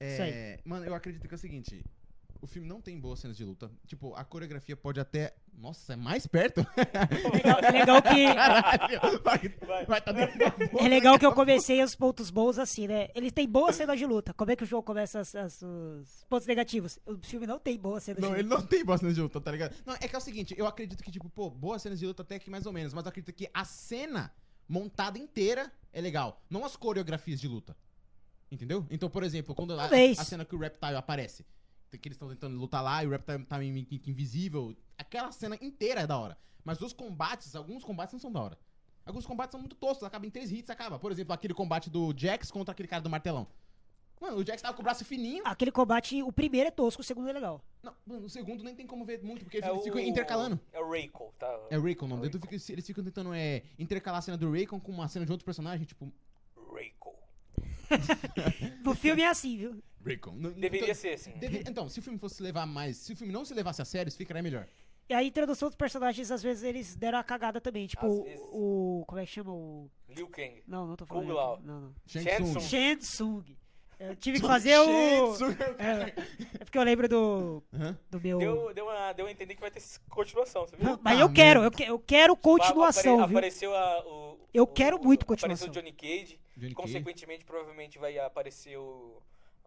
[0.00, 1.84] É, mano, eu acredito que é o seguinte.
[2.42, 3.70] O filme não tem boas cenas de luta.
[3.86, 5.32] Tipo, a coreografia pode até.
[5.56, 6.66] Nossa, é mais perto?
[7.32, 8.26] Legal, é legal que.
[8.34, 9.22] Caralho!
[9.22, 9.86] Vai, Vai.
[9.86, 10.42] vai tá dentro.
[10.80, 13.08] É legal que eu comecei os pontos bons assim, né?
[13.14, 14.34] Ele tem boas cenas de luta.
[14.34, 16.98] Como é que o jogo começa as- as- os pontos negativos?
[17.06, 18.60] O filme não tem boas cenas Não, de ele luta.
[18.60, 19.76] não tem boas cenas de luta, tá ligado?
[19.86, 22.22] Não, é que é o seguinte, eu acredito que, tipo, pô, boas cenas de luta
[22.22, 24.32] até que mais ou menos, mas eu acredito que a cena
[24.68, 26.42] montada inteira é legal.
[26.50, 27.76] Não as coreografias de luta.
[28.50, 28.84] Entendeu?
[28.90, 31.46] Então, por exemplo, quando a, a cena que o Reptile aparece,
[31.98, 35.56] que eles estão tentando lutar lá e o Reptile tá meio que invisível, aquela cena
[35.60, 36.36] inteira é da hora.
[36.64, 38.58] Mas os combates, alguns combates não são da hora.
[39.04, 40.98] Alguns combates são muito toscos, acaba em três hits, acaba.
[40.98, 43.48] Por exemplo, aquele combate do Jax contra aquele cara do martelão.
[44.20, 45.42] Mano, o Jax tava com o braço fininho.
[45.44, 47.60] Aquele combate, o primeiro é tosco, o segundo é legal.
[47.82, 50.60] Não, mano, o segundo nem tem como ver muito, porque É eles ficam intercalando.
[50.72, 51.48] É o Reiko, tá?
[51.68, 52.30] É o Raycon o nome É.
[52.30, 55.32] Tu fica- Eles ficam tentando é, intercalar a cena do Raycon com uma cena de
[55.32, 56.12] outro personagem, tipo.
[56.72, 57.12] Reiko.
[58.84, 59.82] No filme é assim, viu?
[60.04, 60.32] Raycon.
[60.32, 61.32] Não- Deveria então, ser assim.
[61.32, 62.96] deve- então, se o filme fosse levar mais.
[62.98, 64.66] Se o filme não se levasse a sério, isso ficaria melhor.
[65.08, 67.86] E a introdução dos personagens, às vezes, eles deram a cagada também.
[67.86, 68.40] Tipo, Às o, vezes.
[68.52, 69.90] o- Como é que chama o.
[70.08, 70.62] Liu Kang.
[70.66, 71.26] Não, não tô falando.
[71.26, 71.60] Kung Lao.
[71.62, 71.94] Não, não.
[72.06, 72.58] Shang Shang Tsung.
[72.58, 72.68] Tsung.
[72.68, 73.56] Shensung.
[74.00, 75.34] Eu tive que fazer o.
[75.36, 75.56] Shang Tsung.
[75.78, 76.12] É,
[76.60, 77.62] é porque eu lembro do.
[78.10, 78.38] Do meu.
[78.38, 80.98] Deu, deu, a, deu a entender que vai ter continuação, você viu?
[81.02, 83.38] Mas Ah, eu quero, eu, que- eu quero continuação, Apare- viu?
[83.38, 85.68] Apareceu a, o, Eu o- quero muito Apareceu continuação.
[85.68, 86.38] o Johnny Cage.
[86.56, 86.74] Johnny Cage.
[86.74, 89.20] Consequentemente, provavelmente vai aparecer o.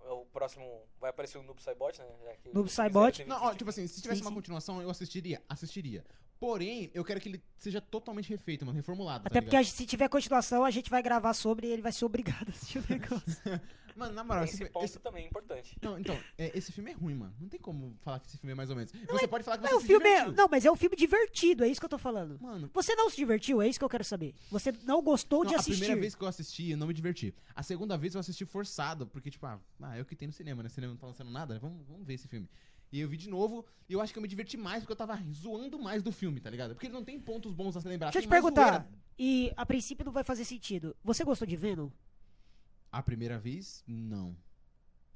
[0.07, 0.65] O próximo.
[0.99, 2.05] Vai aparecer o Noob Saibot, né?
[2.23, 3.25] Já que Noob Saibot.
[3.25, 4.35] Não, ó, tipo assim, se tivesse Sim, uma sim.
[4.35, 5.41] continuação, eu assistiria.
[5.49, 6.05] Assistiria.
[6.39, 9.25] Porém, eu quero que ele seja totalmente refeito, mano, reformulado.
[9.25, 11.81] Até tá porque a gente- se tiver continuação, a gente vai gravar sobre e ele
[11.81, 13.61] vai ser obrigado a assistir o negócio.
[13.95, 15.77] Mano, na moral, Esse esse, ponto esse- também é importante.
[15.81, 17.33] Não, então, é, esse filme é ruim, mano.
[17.39, 18.91] Não tem como falar que esse filme é mais ou menos.
[18.91, 20.33] Você pode falar que Mas você o se filme é, divertiu.
[20.35, 22.37] não, mas é um filme divertido, é isso que eu tô falando.
[22.41, 24.35] Mano, Você não se divertiu, é isso que eu quero saber.
[24.51, 25.79] Você não gostou Não, de a assistir.
[25.79, 27.33] primeira vez que eu assisti, eu não me diverti.
[27.55, 30.33] A segunda vez eu assisti forçado, porque, tipo, ah, ah, é o que tem no
[30.33, 30.67] cinema, né?
[30.67, 31.59] O cinema não tá lançando nada, né?
[31.61, 32.49] Vamos, vamos ver esse filme.
[32.95, 34.95] E eu vi de novo, e eu acho que eu me diverti mais porque eu
[34.95, 36.73] tava zoando mais do filme, tá ligado?
[36.75, 38.07] Porque ele não tem pontos bons a se lembrar.
[38.07, 38.87] Deixa eu te perguntar, zoeira.
[39.19, 40.95] e a princípio não vai fazer sentido.
[41.03, 41.89] Você gostou de Venom?
[42.89, 44.33] A primeira vez, não.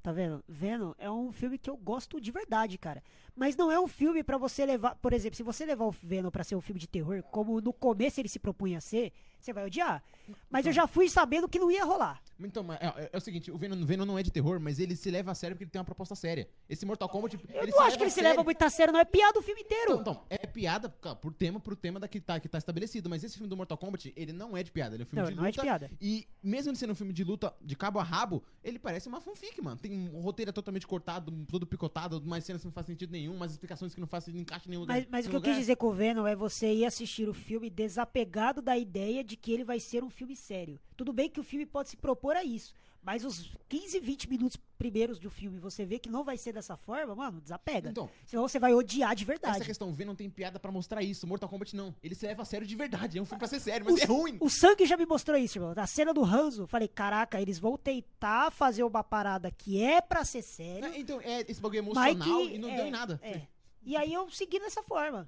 [0.02, 0.44] Tá vendo?
[0.46, 3.02] Venom é um filme que eu gosto de verdade, cara.
[3.34, 4.94] Mas não é um filme pra você levar.
[4.96, 7.72] Por exemplo, se você levar o Venom pra ser um filme de terror, como no
[7.72, 10.04] começo ele se propunha a ser, você vai odiar.
[10.50, 12.22] Mas eu já fui sabendo que não ia rolar.
[12.46, 14.78] Então, mas é, é- é o seguinte, o Venom, Venom não é de terror, mas
[14.78, 16.48] ele se leva a sério porque ele tem uma proposta séria.
[16.68, 19.00] Esse Mortal Kombat, Eu ele não acho que ele se leva muito a sério, não.
[19.00, 19.92] É piada o filme inteiro.
[20.00, 23.08] Então, então, é piada cara, por tema, pro tema da que tá, que tá estabelecido.
[23.08, 25.22] Mas esse filme do Mortal Kombat, ele não é de piada, ele é um filme
[25.22, 25.60] não, de não é luta.
[25.60, 25.90] de piada.
[26.00, 29.20] E mesmo ele sendo um filme de luta de cabo a rabo, ele parece uma
[29.20, 29.76] fanfic, mano.
[29.78, 33.52] Tem um roteiro totalmente cortado, todo picotado, umas cenas que não fazem sentido nenhum, umas
[33.52, 34.84] explicações que não fazem encaixe nenhum.
[34.86, 37.34] Mas, mas o que eu quis dizer com o Venom é você ir assistir o
[37.34, 40.78] filme desapegado da ideia de que ele vai ser um filme sério.
[41.00, 44.58] Tudo bem que o filme pode se propor a isso, mas os 15, 20 minutos
[44.76, 47.88] primeiros do filme você vê que não vai ser dessa forma, mano, desapega.
[47.88, 49.64] Então, Senão você vai odiar de essa verdade.
[49.64, 51.26] questão, o Venom tem piada pra mostrar isso.
[51.26, 51.94] Mortal Kombat não.
[52.02, 53.16] Ele se leva a sério de verdade.
[53.16, 54.36] É um filme pra ser sério, mas é ruim.
[54.40, 55.72] O sangue já me mostrou isso, irmão.
[55.74, 60.22] A cena do Hanzo, falei, caraca, eles vão tentar fazer uma parada que é pra
[60.22, 62.90] ser sério, É, Então, é esse bagulho mas emocional que- e não é, deu em
[62.90, 63.18] nada.
[63.22, 63.40] É.
[63.82, 65.26] E aí eu segui dessa forma.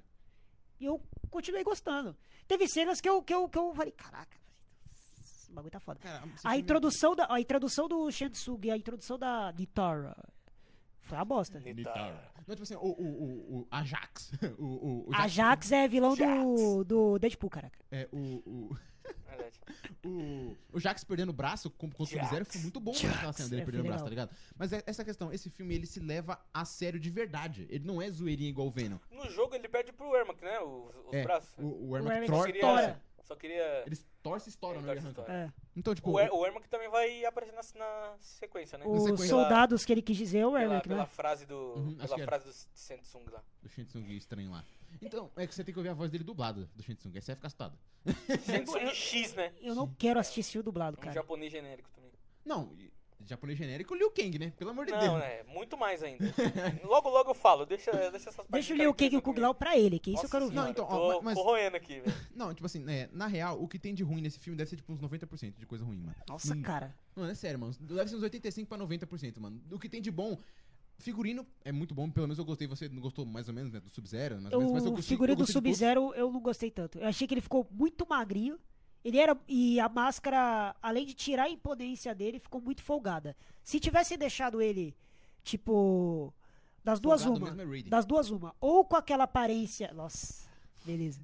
[0.79, 2.15] E eu continuei gostando.
[2.47, 4.37] Teve cenas que eu, que eu, que eu falei, caraca,
[5.53, 5.99] esse bagulho tá foda.
[5.99, 10.15] Cara, A filme- introdução, da, a introdução do Shansung e a introdução da Nitara
[11.01, 11.59] foi uma bosta.
[11.59, 12.31] Nitar.
[12.47, 14.31] Não, tipo assim, o, o, o, o Ajax.
[14.57, 16.85] O, o, o Ajax é vilão do, Jax.
[16.87, 17.79] do Deadpool, caraca.
[17.91, 18.77] É, o, o,
[20.07, 22.19] o, o Jax perdendo o braço com- contra o.
[22.21, 24.31] Sub-Zero foi muito bom Jax, aquela cena dele é, perdendo o braço, tá ligado?
[24.57, 27.65] Mas é- essa questão, esse filme ele se leva a sério de verdade.
[27.69, 28.97] Ele não é zoeirinha igual o Venom.
[29.11, 30.59] No jogo ele perde pro Ermac, né?
[30.59, 31.49] Os, os É, braços.
[31.57, 32.59] o, o O Ermac Ermac torce.
[32.59, 33.01] Tora.
[33.23, 33.83] Só queria.
[33.85, 35.13] Eles torcem e estouram, Ele né?
[35.13, 35.31] torce.
[35.31, 35.51] É.
[35.75, 38.85] Então, tipo, O, er o Ermac também vai aparecer na, na sequência, né?
[38.85, 39.27] Os sequência.
[39.27, 41.05] soldados que ele quis dizer é o Pela, Ermac, pela né?
[41.07, 41.55] frase do.
[41.55, 42.25] Uhum, pela era.
[42.25, 43.41] frase do Sensung lá.
[43.61, 44.63] do Shinsung estranho lá.
[45.01, 47.31] Então, é que você tem que ouvir a voz dele dublada do Shinsung, aí você
[47.31, 47.77] vai ficar assustado.
[48.45, 49.53] Sensung X, né?
[49.61, 51.13] Eu não quero assistir esse filme dublado, Um cara.
[51.13, 52.11] japonês genérico também.
[52.45, 52.91] Não, e-
[53.25, 54.51] japonês genérico, Liu Kang, né?
[54.57, 55.13] Pelo amor de Não, Deus.
[55.19, 55.43] né?
[55.43, 56.23] Muito mais ainda.
[56.83, 57.65] logo, logo eu falo.
[57.65, 60.11] Deixa, deixa essas partes Deixa o Liu Kang e o Kung Lao pra ele, que
[60.13, 60.61] isso eu quero Nossa ver.
[60.61, 62.15] Não, então, eu ó, tô mas- corroendo aqui, velho.
[62.35, 64.75] Não, tipo assim, é, na real, o que tem de ruim nesse filme deve ser
[64.77, 66.15] tipo uns 90% de coisa ruim, mano.
[66.27, 66.61] Nossa, Hum.
[66.61, 66.95] cara.
[67.15, 67.73] Mano, é sério, mano.
[67.79, 69.61] Deve ser uns 85 pra 90%, mano.
[69.71, 70.37] O que tem de bom.
[70.99, 72.67] Figurino é muito bom, pelo menos eu gostei.
[72.67, 73.79] Você não gostou mais ou menos, né?
[73.79, 75.71] Do Sub-Zero, menos, mas eu O gostei- figurino eu do gostei todos.
[75.77, 76.99] Sub-Zero eu não gostei tanto.
[76.99, 78.57] Eu achei que ele ficou muito magrinho.
[79.03, 79.37] Ele era.
[79.47, 83.35] E a máscara, além de tirar a imponência dele, ficou muito folgada.
[83.63, 84.95] Se tivesse deixado ele,
[85.43, 86.33] tipo.
[86.83, 87.77] Das duas Folgado uma.
[87.77, 87.83] é.
[87.83, 88.55] Das duas uma.
[88.59, 89.93] Ou com aquela aparência.
[89.93, 90.47] Nossa,
[90.85, 91.21] beleza.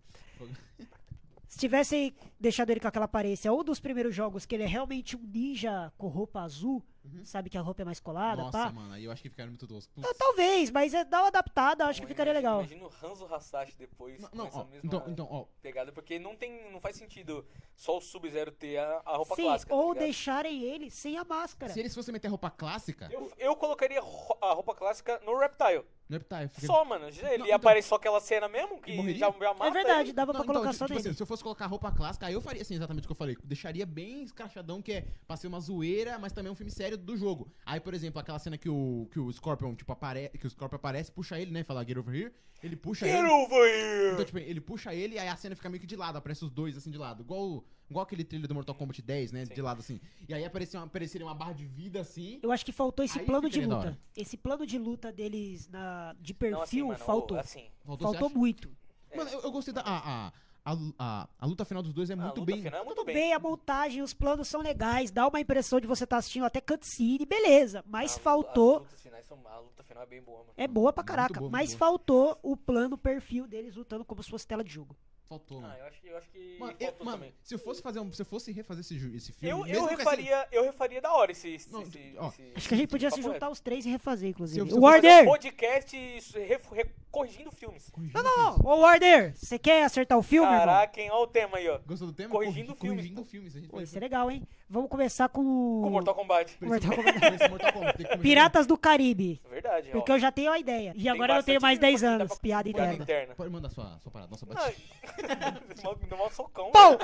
[1.47, 5.17] Se tivesse deixado ele com aquela aparência, ou dos primeiros jogos, que ele é realmente
[5.17, 6.83] um ninja com roupa azul,
[7.23, 8.71] sabe que a roupa é mais colada, Nossa, pá.
[8.71, 10.03] mano, aí eu acho que ficaram muito toscos.
[10.03, 10.13] Ah.
[10.17, 12.65] Talvez, mas é dar uma adaptada, acho que ficaria imagina- legal.
[12.65, 15.91] Imagina o Hanzo Hasashi depois Não, com não, essa ó, mesma então, então, ó, pegada,
[15.91, 19.69] porque não tem, não faz sentido só o Sub-Zero ter a, a roupa Sim, clássica.
[19.69, 20.03] tá ou ligado?
[20.05, 21.71] deixarem ele sem a máscara.
[21.73, 25.85] se eles fossem meter roupa clássica, eu, eu colocaria a roupa clássica no Reptile.
[26.09, 26.67] no Reptile fica...
[26.67, 27.07] Só, mano.
[27.07, 29.19] Ele Não, ia então- aparecer só aquela cena mesmo, que morreria?
[29.19, 31.09] já, já mata É verdade, dava Não, pra colocar então, só tipo nele.
[31.09, 33.15] assim, se eu fosse colocar roupa clássica, aí eu faria assim, exatamente o que eu
[33.17, 33.37] falei.
[33.43, 37.15] Deixaria bem escrachadão, que é pra ser uma zoeira, mas também um filme sério do
[37.17, 37.51] jogo.
[37.65, 40.75] Aí, por exemplo, aquela cena que o, que o Scorpion, tipo, aparece, que o Scorpion
[40.77, 43.27] aparece, puxa ele, né, fala get over here, ele puxa Get ele.
[43.27, 44.13] over here!
[44.13, 46.43] Então, tipo, ele puxa ele e aí a cena fica meio que de lado, aparece
[46.43, 47.21] os dois assim de lado.
[47.23, 49.45] Igual, igual aquele trilho do Mortal Kombat 10, né?
[49.45, 49.53] Sim.
[49.53, 49.99] De lado assim.
[50.27, 52.39] E aí aparecia uma, apareceria uma barra de vida assim.
[52.43, 53.97] Eu acho que faltou esse Aí plano de luta.
[54.15, 57.37] Esse plano de luta deles na, de Não, perfil assim, mano, faltou.
[57.37, 58.69] assim, Faltou, faltou muito.
[59.15, 59.81] Mano, eu, eu gostei da.
[59.81, 60.33] A, a,
[60.65, 62.61] a, a, a luta final dos dois é a muito luta bem.
[62.63, 63.15] final é muito Tudo bem.
[63.15, 66.59] bem, a montagem, os planos são legais, dá uma impressão de você estar assistindo até
[66.61, 67.83] cutscene, beleza.
[67.87, 68.85] Mas A faltou.
[69.27, 70.53] São, a luta final é bem boa, mano.
[70.57, 71.77] É boa pra Muito caraca, boa, muito mas boa.
[71.79, 74.95] faltou o plano perfil deles lutando como se fosse tela de jogo.
[75.27, 75.75] Faltou, Ah, mano.
[75.77, 77.33] eu acho, que- eu acho que Mano, eu- faltou mano, também.
[77.43, 79.95] se eu fosse fazer um, se eu fosse refazer esse, esse filme, Eu, eu, essa-
[79.97, 81.49] refaria, eu refaria da hora esse.
[81.49, 83.51] esse, Não, esse- ó, esse- Acho que a gente podia se juntar reto.
[83.51, 84.55] os três e refazer, inclusive.
[84.55, 85.25] Se eu- se o fazer Warder!
[85.25, 85.95] Podcast
[86.39, 87.89] re- re- corrigindo filmes.
[87.89, 88.65] Corrigindo Não, não, filmes.
[88.65, 90.65] ô Warder, você quer acertar o filme, irmão?
[90.65, 91.09] Caraca, hein?
[91.11, 91.79] Olha o tema aí, ó.
[91.85, 92.29] Gostou do tema?
[92.29, 93.27] Corrigindo Corri- filmes, Corrigindo pô.
[93.29, 93.55] filmes.
[93.55, 94.43] A gente Pô, isso é legal, hein?
[94.69, 95.41] Vamos começar com.
[95.83, 96.57] Com Mortal Kombat.
[96.63, 97.49] Mortal Kombat.
[97.49, 98.17] Mortal Kombat.
[98.19, 99.41] Piratas do Caribe.
[99.49, 100.15] Verdade, Porque ó.
[100.15, 100.93] eu já tenho a ideia.
[100.95, 102.27] E Tem agora eu tenho mais filme 10 pra- dá anos.
[102.27, 102.93] pra- Piada interna.
[103.03, 103.35] interna.
[103.35, 104.29] Pode mandar sua, sua parada.
[104.31, 106.07] Nossa, Não, bate.
[106.09, 106.71] no mal socão.
[106.71, 106.97] Velho.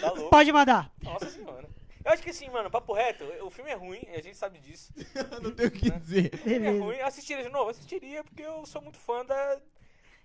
[0.00, 0.30] Tá louco.
[0.30, 0.90] pode mandar.
[1.02, 1.68] Nossa senhora.
[2.04, 4.92] Eu acho que assim, mano, papo reto, o filme é ruim, a gente sabe disso.
[5.42, 6.30] não tenho o que dizer.
[6.34, 7.70] O filme é ruim, assistiria de novo?
[7.70, 9.60] Assistiria, porque eu sou muito fã da.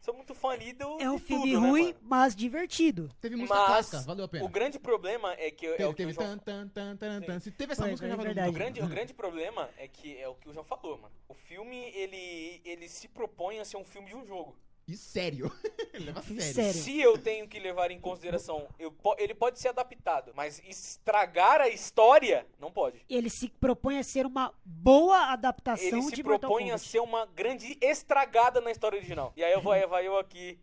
[0.01, 1.01] Sou muito fã ali do.
[1.01, 1.97] É um filme tudo, né, ruim, mano?
[2.01, 3.09] mas divertido.
[3.19, 4.45] Teve música Mas clássica, valeu a pena.
[4.45, 5.65] o grande problema é que.
[5.65, 7.39] é Teve, o que teve o João tan, tan, tan, tan, tan.
[7.39, 8.49] Se teve essa Foi, música, é já valeu verdade.
[8.49, 11.13] O grande, o grande problema é que é o que o João falou, mano.
[11.27, 14.57] O filme, ele, ele se propõe a ser um filme de um jogo.
[14.89, 15.51] E sério.
[15.93, 16.41] Leva sério.
[16.41, 16.73] sério.
[16.73, 21.69] Se eu tenho que levar em consideração, eu ele pode ser adaptado, mas estragar a
[21.69, 23.05] história, não pode.
[23.07, 27.01] Ele se propõe a ser uma boa adaptação Ele se de Mortal propõe a ser
[27.01, 29.31] uma grande estragada na história original.
[29.35, 30.57] E aí eu vou, aí vai eu aqui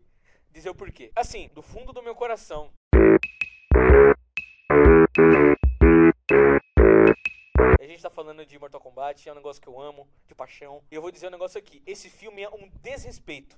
[0.50, 1.12] dizer o porquê.
[1.14, 2.72] Assim, do fundo do meu coração.
[7.78, 10.82] A gente tá falando de Mortal Kombat, é um negócio que eu amo, de paixão.
[10.90, 11.80] E eu vou dizer um negócio aqui.
[11.86, 13.56] Esse filme é um desrespeito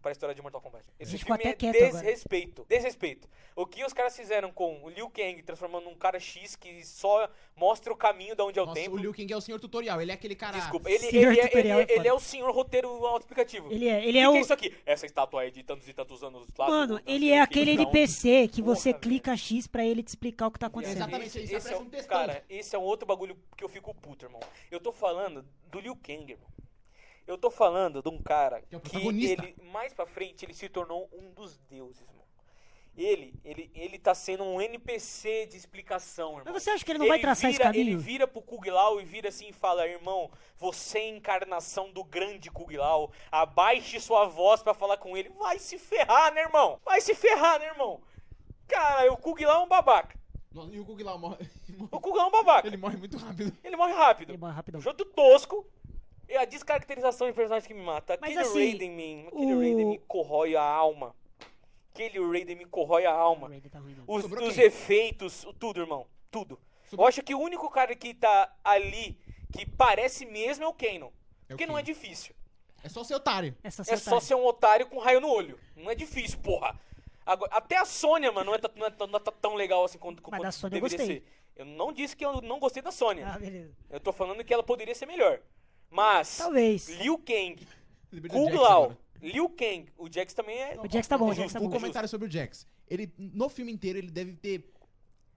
[0.00, 0.84] para a história de Mortal Kombat.
[0.98, 1.90] Esse gente filme é até quieto agora.
[1.92, 2.66] desrespeito.
[2.68, 3.28] Desrespeito.
[3.56, 7.28] O que os caras fizeram com o Liu Kang transformando num cara X que só
[7.56, 8.96] mostra o caminho de onde é o Nossa, templo.
[8.96, 10.00] o Liu Kang é o senhor tutorial.
[10.00, 10.56] Ele é aquele cara...
[10.58, 13.72] Desculpa, ele, ele, é, ele, tutorial é ele é o senhor roteiro autoexplicativo.
[13.72, 14.76] Ele é, ele O que, é é isso aqui?
[14.86, 16.68] Essa estátua aí de tantos e tantos anos lá.
[16.68, 17.82] Mano, do- ele é aquele onde.
[17.82, 20.98] NPC que você Porra, clica X pra ele te explicar o que tá acontecendo.
[20.98, 22.08] Exatamente, esse, isso esse é parece um um.
[22.08, 24.40] Cara, esse é um outro bagulho que eu fico puto, irmão.
[24.70, 26.48] Eu tô falando do Liu Kang, irmão.
[27.28, 30.68] Eu tô falando de um cara Que é que ele, mais pra frente, ele se
[30.68, 32.16] tornou um dos deuses, irmão.
[32.96, 36.52] Ele, ele, ele tá sendo um NPC de explicação, irmão.
[36.52, 37.90] Mas você acha que ele não vai traçar esse vira- caminho?
[37.90, 41.92] Ele vira pro Kung Lao e vira assim e fala, irmão, você é a encarnação
[41.92, 45.28] do grande Kung Lao, abaixe sua voz pra falar com ele.
[45.28, 46.80] Vai se ferrar, né, irmão?
[46.84, 48.00] Vai se ferrar, né, irmão?
[48.66, 50.18] Cara, o Kung Lao é um babaca.
[50.72, 51.36] E o Kung Lao morre...
[51.92, 52.66] O Kung Lao é um babaca.
[52.66, 53.56] Ele morre muito rápido.
[53.62, 54.30] Ele morre rápido.
[54.30, 54.80] Ele morre rapidão.
[54.80, 55.64] Jogo tosco.
[56.28, 58.18] E a descaracterização de personagem que me mata.
[58.20, 61.14] Mas Aquele assim, Raiden, man, aquele o- Raiden me corrói a alma.
[61.92, 63.48] Aquele Raiden me corrói a alma.
[63.70, 63.80] Tá.
[64.06, 66.06] Os, Sobrou os efeitos, tudo, irmão.
[66.30, 66.58] Tudo.
[66.92, 69.18] Eu acho que o único cara que tá ali
[69.52, 71.12] que parece mesmo é o Kano.
[71.48, 72.34] Porque não é difícil.
[72.84, 73.56] É só ser otário.
[73.62, 75.58] Essa É só ser um otário com raio no olho.
[75.74, 76.78] Não é difícil, porra.
[77.26, 79.84] Agora, até a Sônia, mano, não é, tá- não é tão- não tá tão legal
[79.84, 81.06] assim quanto, Mas quanto da Sônia eu gostei.
[81.06, 81.24] ser.
[81.56, 83.26] Eu não disse que eu não gostei da Sônia.
[83.26, 83.74] Ah, beleza.
[83.90, 85.40] Eu tô falando que ela poderia ser melhor.
[85.90, 86.88] Mas, Talvez.
[86.88, 87.66] Liu Kang,
[88.30, 88.98] Kuglau, agora.
[89.22, 90.78] Liu Kang, o Jax também é...
[90.80, 91.70] O Jax tá bom, o Jax tá Um bom.
[91.70, 92.66] comentário sobre o Jax.
[92.88, 94.72] Ele, no filme inteiro, ele deve ter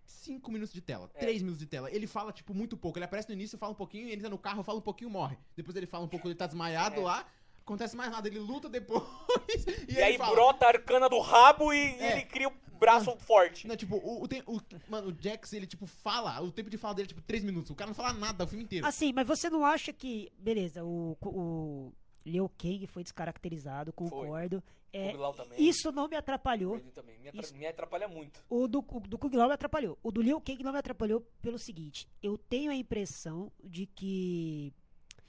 [0.06, 1.20] 5 minutos de tela, É.
[1.20, 1.90] 3 minutos de tela.
[1.92, 2.98] Ele fala, tipo, muito pouco.
[2.98, 5.14] Ele aparece no início, fala um pouquinho, ele entra no carro, fala um pouquinho e
[5.14, 5.38] morre.
[5.56, 7.04] Depois ele fala um pouco, ele tá desmaiado É.
[7.04, 7.26] lá.
[7.62, 9.04] Acontece mais nada, ele luta depois.
[9.88, 12.12] e, E aí fala, brota a arcana do rabo e É.
[12.14, 13.68] ele cria o braço forte.
[13.68, 16.42] Não, tipo, o, o, tem- o- mano, o Jax, ele, tipo, fala.
[16.42, 17.70] O tempo de fala dele é, tipo, 3 minutos.
[17.72, 18.86] O cara não fala nada o filme inteiro.
[18.86, 20.30] Assim, mas você não acha que.
[20.38, 21.94] Beleza, o, o
[22.26, 24.62] Liu Kang foi descaracterizado, concordo.
[24.94, 25.58] É, Kuglau também.
[25.70, 26.76] isso não me atrapalhou.
[26.78, 27.18] Ele também.
[27.20, 28.44] Me, atra- Isso- me atrapalha muito.
[28.50, 29.98] O do, o do Kung Lao me atrapalhou.
[30.04, 34.74] O do Liu Kang não me atrapalhou pelo seguinte: eu tenho a impressão de que.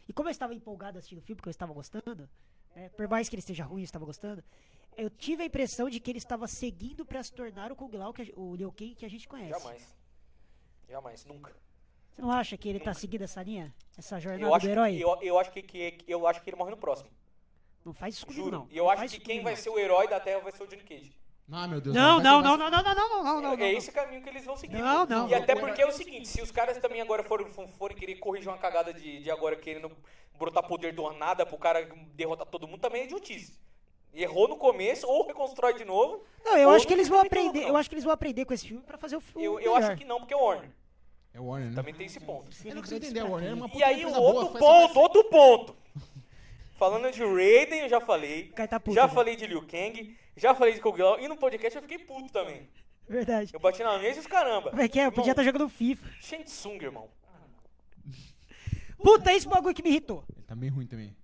[0.09, 2.29] E como eu estava empolgado assistindo o filme, porque eu estava gostando,
[2.75, 4.43] né, por mais que ele esteja ruim, eu estava gostando.
[4.97, 8.13] Eu tive a impressão de que ele estava seguindo para se tornar o Kung Lao,
[8.13, 9.51] que a- o Liu Kang que a gente conhece.
[9.59, 9.95] Jamais.
[10.89, 11.53] Jamais, nunca.
[12.15, 13.75] Você não acha que ele tá seguindo essa linha?
[13.97, 14.97] Essa jornada Eu acho, do herói?
[14.97, 17.11] que, eu, eu, acho que, que- eu acho que ele morre no próximo.
[17.85, 18.59] Não faz isso comigo, Juro.
[18.59, 18.69] não.
[18.71, 19.61] E eu Não acho que quem comigo, vai não.
[19.63, 21.17] ser o herói da Terra vai ser o Johnny Cage.
[21.51, 21.95] Ah, meu Deus.
[21.97, 23.65] Não, não, não, não, não, não, não, não, não, não.
[23.65, 24.77] é esse o caminho que eles vão seguir.
[24.77, 25.29] Não, não.
[25.29, 28.49] E até porque é o seguinte, se os caras também agora forem, forem querer corrigir
[28.49, 29.91] uma cagada de, de agora querendo
[30.39, 33.59] brotar poder do nada pro cara derrotar todo mundo, também é idiotice.
[34.15, 36.23] Errou no começo, ou reconstrói de novo.
[36.45, 37.67] Não, eu acho que eles vão novo, aprender.
[37.67, 39.45] Eu acho que eles vão aprender com esse filme pra fazer o filme.
[39.45, 40.71] Eu, eu acho que não, porque é o Warner.
[41.35, 41.75] É o Warner, né?
[41.75, 42.51] Também tem esse ponto.
[42.65, 43.51] Eu não consigo entender a Warner.
[43.51, 45.77] É uma E aí, outro boa, ponto, outro ponto.
[46.77, 48.53] Falando de Raiden, eu já falei.
[48.69, 49.15] Tá puto, já né?
[49.15, 51.19] falei de Liu Kang, já falei de Koglau.
[51.21, 52.69] E no podcast eu fiquei puto também.
[53.09, 53.53] Verdade.
[53.55, 54.71] Eu bati na mesa e os caramba.
[54.71, 55.07] Como é que é?
[55.07, 56.09] Eu podia estar jogando FIFA.
[56.21, 57.09] Shang Tsung, irmão.
[58.99, 60.25] Puta, esse bagulho que me irritou.
[60.35, 61.15] Ele tá bem ruim também.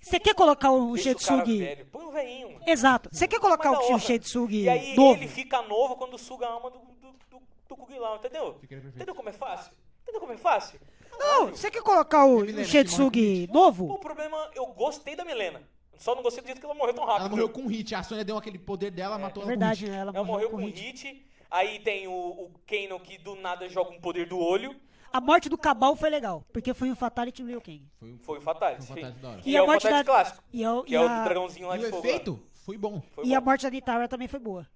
[0.00, 1.58] Você quer colocar o Deixa o cara Shetsug...
[1.58, 1.86] velho.
[1.86, 2.64] Põe o velhinho, mano.
[2.66, 3.08] Exato.
[3.12, 3.98] Você quer colocar o hora.
[3.98, 5.18] Shetsug E aí novo?
[5.20, 8.58] ele fica novo quando suga a alma do, do, do, do entendeu?
[8.94, 9.72] Entendeu como é fácil?
[10.02, 10.80] Entendeu como é fácil?
[11.18, 13.92] Não, você quer colocar o, o que Shetsug Pô, novo?
[13.92, 15.62] o problema, eu gostei da Milena.
[15.98, 17.20] Só não gostei do jeito que ela morreu tão rápido.
[17.20, 17.94] Ela morreu com um hit.
[17.94, 20.00] A Sônia deu aquele poder dela, matou É ela verdade, com um né?
[20.00, 20.80] Ela Ela morreu com hit.
[20.80, 21.26] hit.
[21.50, 24.74] Aí tem o, o Kano que do nada joga um poder do olho.
[25.12, 27.82] A morte do Cabal foi legal, porque foi um Fatality do Liu Kang.
[27.98, 28.86] Foi, Foi o Fatality.
[28.86, 29.40] Foi o Fatality da hora.
[29.44, 30.44] E, E é a o morte Fatality da- clássico.
[30.52, 32.06] E, a, Que e é o a- do dragãozinho lá E de o fogo.
[32.06, 33.02] efeito foi bom.
[33.14, 33.44] Foi e a bom.
[33.46, 34.66] morte da Nitara também foi boa.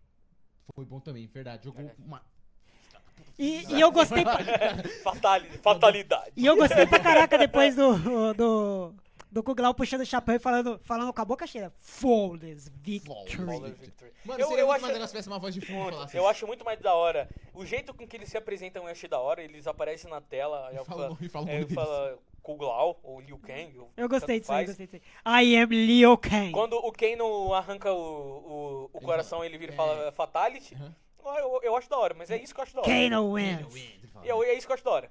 [0.75, 1.65] Foi bom também, verdade.
[1.65, 2.21] Jogou uma...
[3.39, 4.39] E, e eu gostei pra,
[5.05, 6.33] Fatali- fatalidade.
[6.37, 8.95] e eu gostei pra caraca depois do do
[9.35, 11.73] do Kuglau puxando o chapéu e falando, falando com a boca cheia.
[11.81, 13.33] Flawless victory.
[13.33, 14.13] Flawless victory.
[14.25, 16.47] Mano, eu, seria eu acho, mais tivesse uma voz de fundo muito, falasse eu acho
[16.47, 17.29] muito mais da hora.
[17.53, 19.43] O jeito com que eles se apresentam eu achei da hora.
[19.43, 20.71] Eles aparecem na tela.
[20.73, 23.77] E fala- e fala Kuglau ou Liu Kang.
[23.77, 25.45] ou Eu gostei disso eu gostei disso aí.
[25.45, 26.53] I am Liu Kang.
[26.53, 29.77] Quando o Kano arranca o, o, o coração, ele vira e é.
[29.77, 30.77] fala Fatality.
[30.77, 30.95] Aham.
[31.39, 32.89] Eu, eu acho da hora, mas é isso que eu acho da hora.
[32.91, 33.73] Kano wins.
[33.73, 34.27] wins, ele fala.
[34.27, 35.11] Eu, é isso que eu acho da hora.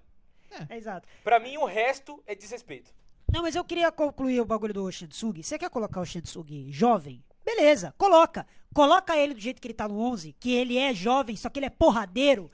[0.70, 1.08] É, exato.
[1.24, 2.94] Pra mim, o resto é desrespeito.
[3.34, 5.42] Não, mas eu queria concluir o bagulho do Shitsugi.
[5.44, 7.24] Você quer colocar o Shitsugi jovem?
[7.44, 8.46] Beleza, coloca.
[8.74, 11.58] Coloca ele do jeito que ele tá no 11, que ele é jovem, só que
[11.58, 12.52] ele é porradeiro,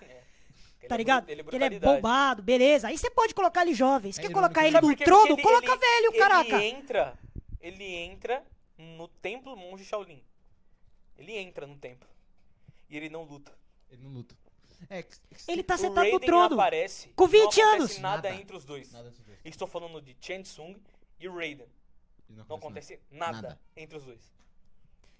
[0.79, 1.29] Ele tá é ligado?
[1.29, 2.87] Ele é que ele é bombado, beleza.
[2.87, 4.11] Aí você pode colocar ele jovem.
[4.11, 5.03] Você É quer colocar ele no quê?
[5.03, 5.27] trono?
[5.27, 6.63] Porque Coloca ele- velho, ele caraca.
[6.63, 7.19] entra,
[7.59, 8.41] ele entra
[8.77, 10.23] no templo monge Shaolin.
[11.17, 12.07] Ele entra no templo.
[12.89, 13.51] E ele não luta.
[13.91, 14.33] Ele não luta.
[14.89, 15.05] É,
[15.47, 16.55] Ele tá o sentado Raiden no trono.
[16.55, 17.09] aparece.
[17.09, 17.75] Com 20 não anos.
[17.85, 18.41] acontece nada, Nada.
[18.41, 18.91] entre os dois.
[18.91, 19.39] Nada desses dois.
[19.43, 20.75] Estou falando de Chen Tsung
[21.19, 21.67] e Raiden.
[22.29, 23.59] Ele Não acontece nada, Nada.
[23.75, 24.21] entre os dois.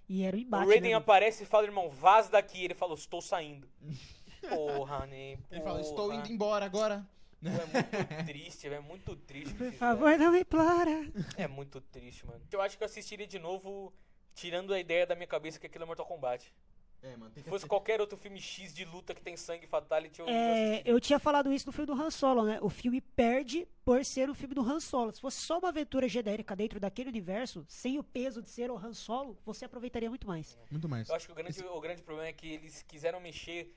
[0.08, 0.98] E era o o embate, Raiden né?
[0.98, 2.64] aparece e fala, irmão, vaza daqui.
[2.64, 3.68] Ele falou, estou saindo.
[4.48, 5.38] Porra, né?
[5.52, 7.06] Ele fala, estou indo embora agora.
[7.44, 9.54] É muito triste, é muito triste.
[9.54, 11.12] o Por favor, não me implora.
[11.38, 12.42] É muito triste, mano.
[12.52, 13.94] Eu acho que eu assistiria de novo,
[14.34, 16.54] tirando a ideia da minha cabeça que aquilo é Mortal Kombat.
[17.02, 19.66] É, mano, tem Se que fosse qualquer outro filme X de luta que tem sangue
[19.66, 22.60] e fatality, eu eu É, eu tinha falado isso no filme do Han Solo, né?
[22.62, 25.14] O filme perde por ser um filme do Han Solo.
[25.14, 28.78] Se fosse só uma aventura genérica dentro daquele universo, sem o peso de ser o
[28.78, 30.60] Han Solo, você aproveitaria muito mais.
[30.70, 31.08] Muito mais.
[31.08, 33.74] Eu acho que o grande, o grande problema é que eles quiseram mexer.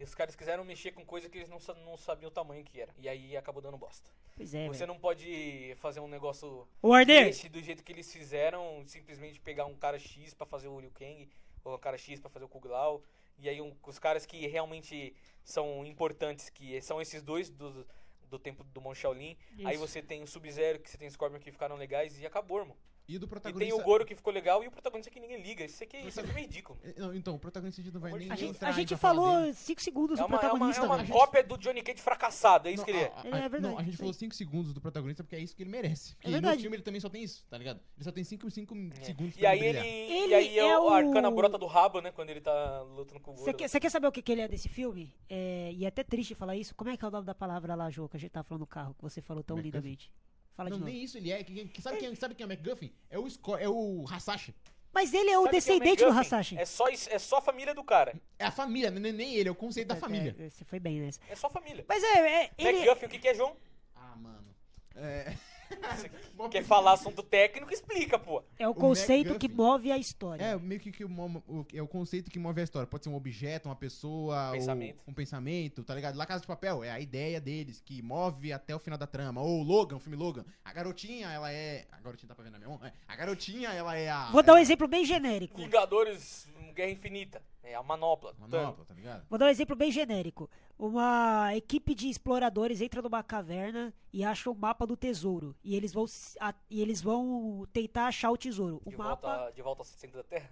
[0.00, 2.94] Os caras quiseram mexer com coisa que eles não, não sabiam o tamanho que era.
[2.98, 4.10] E aí acabou dando bosta.
[4.34, 4.94] Pois é, Você velho.
[4.94, 9.74] não pode fazer um negócio Warner, desse do jeito que eles fizeram, simplesmente pegar um
[9.76, 11.28] cara X pra fazer o Liu Kang,
[11.64, 13.02] um cara X pra fazer o Kuglau.
[13.38, 17.86] E aí um- os caras que realmente são importantes, que são esses dois do,
[18.28, 19.36] do tempo do Mon Shaolin.
[19.64, 19.86] Aí Isso.
[19.86, 22.76] você tem o Sub-Zero, que você tem o Scorpion que ficaram legais e acabou, irmão.
[23.08, 23.72] E do E protagonista.
[23.74, 25.64] tem o Goro que ficou legal e o protagonista que ninguém liga.
[25.64, 26.78] Isso aqui, isso aqui é meio ridículo.
[26.84, 28.76] Eh, não, Então, o protagonista a gente não vai nem A gente, entrar a aí
[28.76, 29.54] gente falou dele.
[29.54, 31.08] 5 segundos É do uma, é uma, protagonista, é uma velho.
[31.12, 33.06] cópia do Johnny Cage fracassado, é isso Não, que ele é.
[33.14, 34.18] a- a- Ele é verdade, Não, a gente falou aí.
[34.18, 36.14] 5 segundos do protagonista porque é isso que ele merece.
[36.14, 36.56] Porque verdade.
[36.56, 37.80] no filme ele também só tem isso, tá ligado?
[37.96, 39.10] Ele só tem 5 segundos É.
[39.10, 39.84] E pra aí brilhar.
[39.84, 40.12] ele.
[40.12, 42.12] Ele e aí é o Arcana brota do rabo, né?
[42.12, 43.56] Quando ele tá lutando com o Você Goro.
[43.56, 45.12] quer, você quer saber o que, que ele é desse filme?
[45.28, 46.74] É, e é até triste falar isso.
[46.74, 48.60] Como é que é o nome da palavra lá, Jô, que a gente tá falando
[48.60, 50.12] no carro, que você falou tão lindamente?
[50.56, 50.92] Fala Não, de novo.
[50.92, 51.42] nem isso ele é.
[51.42, 52.92] Que, que- sabe, quem, sabe quem é o McGuffin?
[53.10, 54.54] É o, Sco é o Hasashi.
[54.92, 56.10] Mas ele é o Sabe quem é descendente do?
[56.10, 56.58] Hasashi.
[56.58, 58.14] É só, é só a família do cara.
[58.38, 60.36] É a família, nem, nem ele, é o conceito da família.
[60.38, 61.18] É, você foi bem nessa.
[61.28, 61.84] É só a família.
[61.88, 63.56] Mas é, é ele, McGuffin, o que, que é, João?
[63.94, 64.54] Ah, mano.
[64.96, 65.34] É.
[66.50, 68.42] Quer falar assunto técnico, explica, pô.
[68.58, 70.42] é o o conceito que move a história.
[70.42, 72.86] É, meio que, que o, o- é o conceito que move a história.
[72.86, 75.02] Pode ser um objeto, uma pessoa, ou Pensamento.
[75.06, 76.16] um pensamento, tá ligado?
[76.16, 79.40] Lá Casa de Papel é a ideia deles que move até o final da trama.
[79.40, 80.44] Ou Logan, o filme Logan.
[80.64, 81.86] A garotinha, ela é.
[81.92, 82.80] A garotinha tá pra ver na minha mão?
[82.84, 82.92] É.
[83.06, 84.30] A garotinha, ela é a.
[84.30, 85.58] Vou dar um exemplo bem genérico.
[85.60, 87.42] Vingadores, Guerra Infinita.
[87.62, 88.30] É a manopla.
[88.30, 88.50] a Thanos.
[88.50, 89.24] Manopla, tá ligado?
[89.30, 90.50] Vou dar um exemplo bem genérico.
[90.78, 95.54] Uma equipe de exploradores entra numa caverna e acha o mapa do tesouro.
[95.62, 96.04] E eles vão,
[96.40, 98.82] a- e eles vão tentar achar o tesouro.
[98.84, 99.36] O De mapa.
[99.38, 100.50] volta, de volta ao centro da Terra.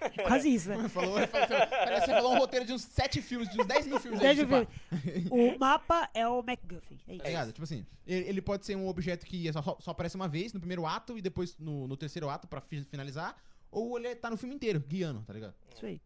[0.00, 0.86] é Quase isso, né?
[0.88, 3.98] Falou, parece que você falou um roteiro de uns 7 filmes, de uns 10 mil
[3.98, 4.20] filmes.
[4.20, 5.34] aí, Deixa eu tipo.
[5.34, 6.98] O mapa é o MacGuffin.
[7.08, 7.22] É isso.
[7.24, 7.52] Tá ligado?
[7.52, 10.86] Tipo assim, ele, pode ser um objeto que só, só aparece uma vez no primeiro
[10.86, 13.36] ato e depois no, no terceiro ato pra fi- finalizar.
[13.72, 15.54] Ou ele tá no filme inteiro, guiando, tá ligado?
[15.74, 16.00] Isso aí.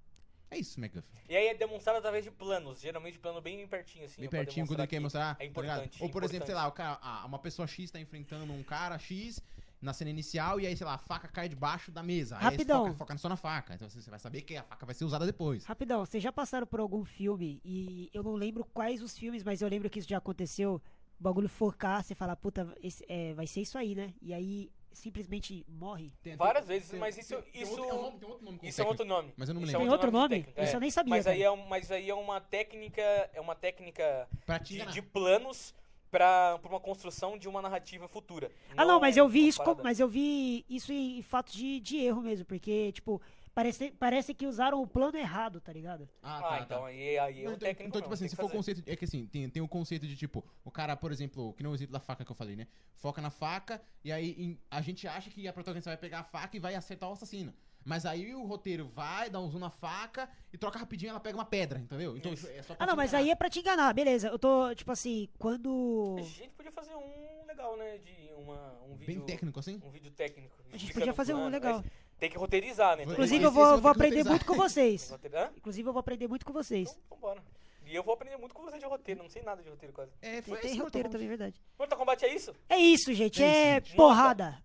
[0.52, 1.16] É isso, McGuffin.
[1.28, 2.80] E aí é demonstrado através de planos.
[2.80, 4.20] Geralmente plano bem pertinho, assim.
[4.20, 5.30] Bem pertinho quando ele quer mostrar.
[5.32, 6.02] É tá importante.
[6.02, 9.42] Ou, por exemplo, sei lá, cara, ah, uma pessoa X tá enfrentando um cara X
[9.80, 12.36] na cena inicial e aí, sei lá, a faca cai debaixo da mesa.
[12.36, 12.84] Aí Rapidão.
[12.84, 13.74] você foca, foca só na faca.
[13.74, 15.64] Então você você vai saber que a faca vai ser usada depois.
[15.64, 19.62] Rapidão, vocês já passaram por algum filme e eu não lembro quais os filmes, mas
[19.62, 20.80] eu lembro que isso já aconteceu.
[21.18, 24.12] O bagulho focar, você fala, puta, esse- é, vai ser isso aí, né?
[24.20, 26.12] E aí simplesmente morre.
[26.22, 28.44] Tem- Várias tem- vezes, tem- mas isso- tem isso- outro- é um nome- tem outro
[28.44, 29.32] nome Isso é outro nome.
[29.36, 29.90] Mas eu não me Isso é lembro.
[29.90, 30.36] Tem outro nome?
[30.40, 30.76] técnica, Isso é.
[30.76, 31.10] eu nem sabia.
[31.10, 33.02] Mas aí, é, um- mas aí é uma técnica.
[33.32, 34.28] É uma técnica
[34.62, 35.74] de, de planos
[36.10, 38.50] pra, pra uma construção de uma narrativa futura.
[38.76, 41.80] Ah, não, mas eu vi uma isso, mas eu vi isso em, em fatos de,
[41.80, 43.20] de erro mesmo, porque, tipo,
[43.54, 46.08] parece, parece que usaram o plano errado, tá ligado?
[46.22, 46.86] Ah, Ah, tá, então tá.
[46.86, 47.88] aí, aí é Não, um então, técnico.
[47.88, 48.56] então, tipo mesmo, assim, se for o fazer.
[48.56, 48.82] conceito.
[48.86, 51.70] É que assim, tem, tem o conceito de tipo, o cara, por exemplo, que nem
[51.70, 52.66] o exemplo da faca que eu falei, né?
[52.96, 56.24] Foca na faca, e aí em- a gente acha que a protagonista vai pegar a
[56.24, 57.52] faca e vai acertar o assassino.
[57.84, 61.36] Mas aí o roteiro vai, dá um zoom na faca e troca rapidinho ela pega
[61.36, 62.16] uma pedra, entendeu?
[62.16, 62.46] Então Isso.
[62.46, 63.24] é só pra Ah, não, mas enganar.
[63.24, 64.28] aí é pra te enganar, beleza.
[64.28, 66.14] Eu tô, tipo assim, quando.
[66.16, 67.98] A gente podia fazer um legal, né?
[67.98, 69.06] De uma, um vídeo.
[69.06, 69.80] Bem técnico assim?
[69.84, 70.54] Um vídeo técnico.
[70.72, 71.82] A gente podia fazer um plano, legal.
[71.82, 73.02] mas Tem que roteirizar, né?
[73.02, 75.10] Então, Inclusive, eu vou, vou aprender muito com vocês.
[75.56, 76.88] Inclusive, eu vou aprender muito com vocês.
[76.88, 77.42] Então, vambora.
[77.84, 80.12] E eu vou aprender muito com você de roteiro, não sei nada de roteiro quase.
[80.22, 81.60] É, Tem, foi tem esse roteiro também, verdade.
[81.76, 82.54] Mortal Kombat é isso?
[82.68, 83.42] É isso, gente.
[83.42, 83.96] É É, isso, gente.
[83.96, 84.62] porrada.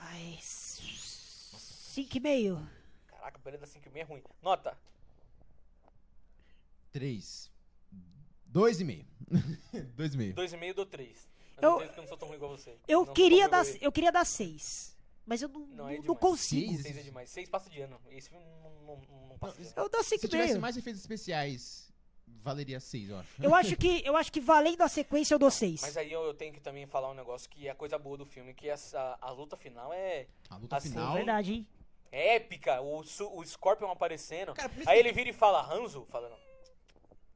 [0.00, 2.68] Ai, cinco e meio.
[3.06, 4.22] Caraca, o Pereira da 5 é ruim.
[4.42, 4.76] Nota.
[6.92, 7.50] 3.
[8.52, 9.06] 2,5.
[9.96, 10.34] 2,5.
[10.34, 11.26] 2,5 dou 3.
[11.56, 12.76] Eu- Eu, não, eu não sou tão ruim igual você.
[12.86, 14.94] Eu Não queria dar, eu queria dar seis.
[15.26, 16.72] Mas eu não, Não, não, é não consigo.
[16.72, 16.82] Seis?
[16.82, 17.30] 6 é demais.
[17.30, 18.00] 6 passa de ano.
[18.10, 19.74] Esse filme não, não, não, não passa de ano.
[19.76, 20.60] Eu dou cinco Se e tivesse meio.
[20.60, 21.92] mais efeitos especiais,
[22.42, 23.42] valeria 6, eu acho.
[23.42, 25.82] Eu acho que eu acho que valendo a sequência eu dou seis.
[25.82, 28.16] Mas aí eu, eu tenho que também falar um negócio que é a coisa boa
[28.16, 31.12] do filme, que essa, a luta final é, A luta Assim, final.
[31.12, 31.66] É verdade, hein?
[32.10, 32.80] é épica.
[32.80, 34.52] O, o Scorpion aparecendo.
[34.54, 36.04] Cara, Aí que- ele vira e fala, Hanzo?
[36.08, 36.38] Fala, não.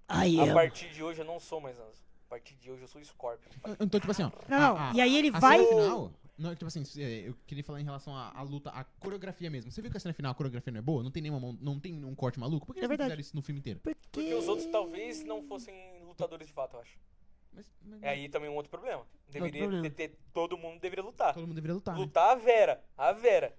[0.09, 0.55] Aí A eu.
[0.55, 2.03] partir de hoje eu não sou mais Hanzo.
[2.27, 3.51] A partir de hoje eu sou Scorpion.
[3.79, 4.31] Então, tipo assim, ó.
[4.49, 5.59] Não, a- a- e aí ele a vai.
[5.59, 6.13] cena final.
[6.37, 9.71] Não, tipo assim, é, eu queria falar em relação à, à luta, à coreografia mesmo.
[9.71, 11.03] Você viu que a cena final, a coreografia não é boa?
[11.03, 12.67] Não tem nenhuma mão, não tem um corte maluco?
[12.67, 13.79] Por que É eles não fizeram isso no filme inteiro?
[13.81, 16.99] Porque, Porque os outros talvez não fossem lutadores de fato, eu acho.
[17.53, 19.07] Mas, mas- É aí também um outro problema.
[19.29, 19.83] Deveria problema.
[19.91, 21.35] ter, ter- todo mundo deveria lutar.
[21.35, 21.95] todo mundo deveria lutar.
[21.95, 22.01] né?
[22.01, 23.57] Lutar a Vera, a Vera.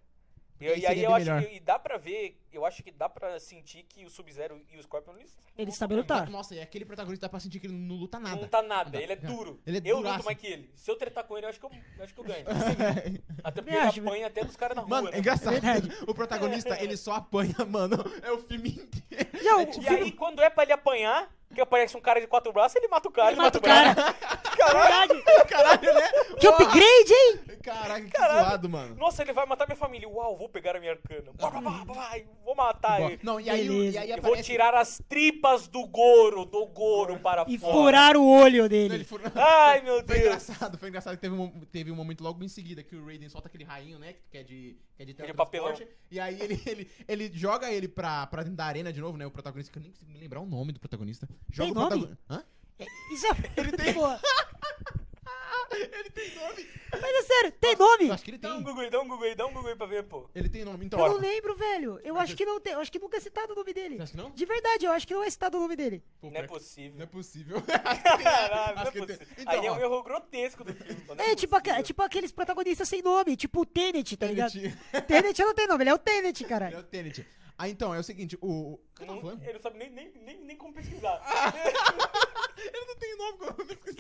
[0.60, 1.44] E, Aí e aí eu bem acho melhor.
[1.50, 4.78] que e dá pra ver, eu acho que dá pra sentir que o Sub-Zero e
[4.78, 6.30] o Scorpion eles Eles sabem lutar.
[6.30, 8.40] Nossa, e aquele protagonista dá pra sentir que ele não luta nada.
[8.40, 9.60] não tá nada, Não, ele é duro.
[9.68, 10.16] Ele é eu duraço.
[10.16, 10.70] luto mais que ele.
[10.74, 12.46] Se eu tretar com ele, eu acho que eu, eu acho que eu ganho.
[13.44, 14.90] Até porque ele apanha até dos caras na rua.
[14.90, 15.18] Mano, né?
[15.18, 15.56] é engraçado.
[16.08, 17.98] O protagonista, ele só apanha, mano.
[18.24, 19.30] É o filme inteiro.
[19.44, 22.20] Não, É o tipo- E aí, quando é pra ele apanhar, que aparece um cara
[22.20, 23.32] de quatro braços, ele mata o cara.
[23.32, 23.96] Ele mata o cara.
[24.56, 25.14] Caralho.
[25.16, 25.48] verdade.
[25.50, 26.08] Caralho, né?
[26.40, 27.40] Que upgrade, hein?
[27.62, 28.46] Caraca, que Caralho.
[28.46, 28.96] zoado, mano.
[28.96, 30.08] Nossa, ele vai matar minha família.
[30.08, 31.32] Uau, vou pegar a minha arcana.
[31.36, 33.20] Vai, vai, vai, vai, vou matar ele.
[33.24, 33.98] Não, e aí, Beleza.
[33.98, 34.44] e aí Eu vou aparece...
[34.52, 37.74] tirar as tripas do Goro, do Goro para E fora.
[37.74, 39.04] furar o olho ele dele.
[39.04, 40.20] furou- Ai, meu Foi Deus.
[40.22, 43.30] engraçado, foi engraçado que teve um, teve um momento logo em seguida que o Raiden
[43.30, 44.16] solta aquele rainho, né?
[44.32, 45.88] Que é de, que é de Aquele teletransporte.
[46.12, 49.26] E aí ele, ele, ele joga ele pra, pra dentro da arena de novo, né?
[49.26, 51.28] O protagonista, que eu nem consigo me lembrar o nome do protagonista.
[51.52, 51.90] Joga Tem o nome?
[51.90, 52.24] protagonista.
[52.30, 52.44] Hã?
[53.12, 53.32] Isso é.
[53.62, 54.20] Ele tem- Boa.
[56.92, 58.08] Mas é sério, tem nome?
[58.08, 58.64] Eu acho que ele Dá um tem.
[58.64, 60.30] Google aí, dá um Google aí, dá um Google aí pra ver, pô.
[60.34, 61.00] Ele tem nome, então.
[61.00, 62.00] Eu não lembro, velho.
[62.04, 62.74] Eu acho que não tem.
[62.74, 63.98] Eu acho que nunca é citado o nome dele.
[63.98, 64.32] Você acha que não?
[64.32, 66.04] De verdade, eu acho que não é citado o nome dele.
[66.22, 66.94] Pô, Não é possível.
[66.98, 67.62] Não é possível.
[68.24, 69.18] Caralho, não Acho é ele possível.
[69.18, 69.28] tem.
[69.44, 69.76] Então, Aí é ó.
[69.76, 71.02] um erro grotesco do filme.
[71.02, 71.84] pô, não É, tipo, possível.
[71.84, 74.52] tipo aqueles protagonistas sem nome, tipo o Tenet, tá ligado?
[74.54, 74.78] Tenet.
[75.08, 77.26] Tenet não tem nome, ele é o Tenet, Ele é o Tenet.
[77.58, 78.74] Ah, então, é o seguinte, o...
[78.74, 79.44] o- que eu tava falando?
[79.44, 81.22] ele não sabe nem, nem, nem, nem como pesquisar.
[82.58, 83.38] Ele não tem nome.
[83.38, 83.98] como-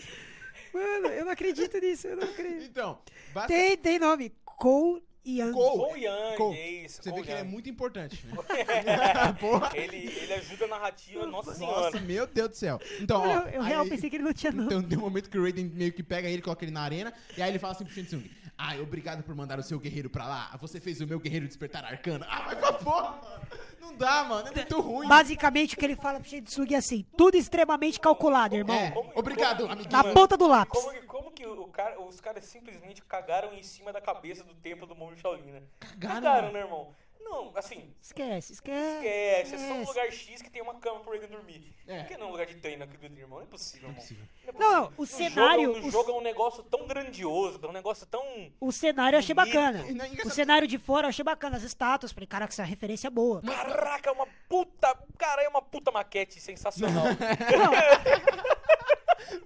[0.73, 2.63] Mano, eu não acredito nisso, eu não acredito.
[2.65, 2.99] Então,
[3.33, 3.47] basta...
[3.47, 4.33] Tem, tem nome.
[4.43, 5.51] Cole Young.
[5.53, 5.77] Cole.
[5.77, 6.57] Cole Young, Cole.
[6.57, 7.01] é isso.
[7.01, 8.35] Você vê Cole que ele é muito importante, né?
[9.39, 9.71] Porra.
[9.73, 11.99] Ele, ele ajuda a narrativa, nossa Nossa, senhora.
[12.01, 12.79] meu Deus do céu.
[12.99, 13.25] Então, ó...
[13.25, 14.67] Mano, eu, eu aí- real pensei que ele não tinha nome.
[14.67, 17.13] Então tem um momento que o Raiden meio que pega ele, coloca ele na arena,
[17.37, 18.23] e aí ele fala assim pro Shinsung,
[18.57, 21.83] ai, obrigado por mandar o seu guerreiro pra lá, você fez o meu guerreiro despertar
[21.85, 22.25] arcana.
[22.29, 23.45] Ah, vai pra porra, mano.
[23.79, 25.07] Não dá, mano, é muito ruim.
[25.07, 28.75] Basicamente, o que ele fala pro Shinsugi é assim: tudo extremamente calculado, irmão.
[28.75, 29.91] É, Como- obrigado, como- amiguinho.
[30.03, 30.81] Na ponta do lápis.
[30.81, 34.55] Como, que- como que o cara, os caras simplesmente cagaram em cima da cabeça do
[34.55, 35.61] templo do Monge Shaolin, né?
[35.79, 36.95] Cagaram, Cagaram, né, irmão?
[37.27, 38.95] Não, assim, Esquece, esquece.
[38.97, 39.55] esquece.
[39.55, 41.75] É só um lugar X que tem uma cama pro ele dormir.
[41.87, 41.99] É.
[41.99, 43.39] Por que não um lugar de treino aqui do irmão?
[43.39, 43.99] Não é possível, irmão.
[44.01, 44.23] possível.
[44.47, 47.59] é Não, não, o No cenário- Jogo, no o- jogo é um negócio tão grandioso,
[47.61, 48.23] é um negócio tão.
[48.61, 49.83] O cenário eu achei bacana.
[49.91, 52.11] Não é O cenário de fora eu achei bacana, as estátuas.
[52.11, 53.41] Falei, caraca, essa referência é boa.
[53.41, 54.95] Caraca, é uma puta.
[55.17, 57.05] Cara, é uma puta maquete sensacional.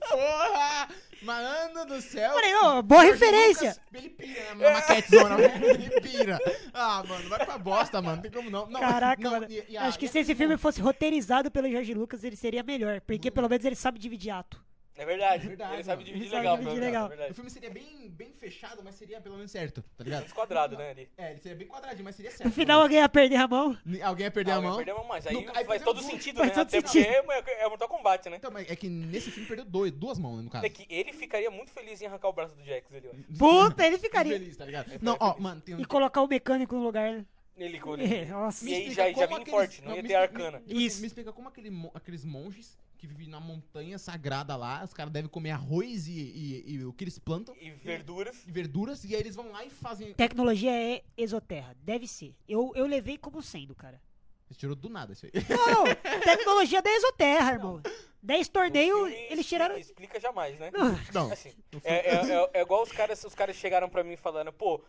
[0.10, 0.88] Porra!
[1.22, 2.32] Mano do céu!
[2.34, 3.70] Falei, não, boa referência.
[3.72, 5.36] Lucas, ele pira na maquetezona,
[5.68, 6.40] ele pira.
[6.74, 8.66] Ah, mano, vai pra bosta, mano, não tem como não.
[8.68, 9.46] não Caraca, não, mano.
[9.50, 12.64] e- e Acho que e se esse filme fosse roteirizado pelo Jorge Lucas, ele seria
[12.64, 13.02] melhor.
[13.02, 14.62] Porque pelo menos ele sabe dividir ato.
[15.00, 15.48] É verdade.
[15.48, 17.28] Verdade, ele sabe dividir Ele sabe legal, dividir menos, legal.
[17.28, 20.24] é O filme seria bem, bem fechado, mas seria pelo menos certo, tá ligado?
[20.24, 21.10] Desquadrado, né, ali.
[21.18, 22.46] É, ele seria bem quadradinho, mas seria certo.
[22.46, 23.78] No final alguém ia perder a mão.
[24.04, 24.76] Alguém ia perder Ah, a mão.
[24.76, 25.26] Perdeu mais.
[25.26, 26.54] Aí No- aí faz todo sentido, Faz né?
[26.56, 27.24] todo Até sentido.
[27.24, 28.36] porque é, é Mortal Kombat, né?
[28.38, 30.66] Então, mas é que nesse filme perdeu dois, duas mãos, né, no caso.
[30.66, 33.38] É que ele ficaria muito feliz em arrancar o braço do Jax ali, ó.
[33.38, 34.34] Puta, ele ficaria.
[34.38, 34.92] Feliz, tá ligado?
[35.02, 35.80] Não, ó, mano, tem um...
[35.80, 37.10] E colocar o mecânico no lugar.
[37.14, 37.26] né?
[37.58, 38.68] Ele com É, Nossa.
[38.70, 40.60] E aí já- já aqueles- forte, não ia me ter arcana.
[40.60, 41.02] Me, tipo assim, Isso.
[41.02, 45.12] me explica como aquele, mo- aqueles monges que vivem na montanha sagrada lá, os caras
[45.14, 48.46] devem comer arroz e, e- e o que eles plantam, E verduras.
[48.46, 50.14] e verduras, e aí eles vão lá e fazem...
[50.14, 51.74] Tecnologia é exoterra.
[51.82, 52.36] Deve ser.
[52.48, 54.02] Eu, eu levei como sendo, cara.
[54.50, 55.32] Você tirou do nada isso aí.
[55.48, 55.86] Não, não.
[56.26, 57.82] Tecnologia da exoterra, irmão.
[58.22, 59.78] Dez O torneios, filme eles tiraram.
[59.78, 60.70] Explica jamais, né?
[61.14, 64.52] Não, Assim, é, é, é- é igual os caras, os caras chegaram pra mim falando,
[64.52, 64.84] pô,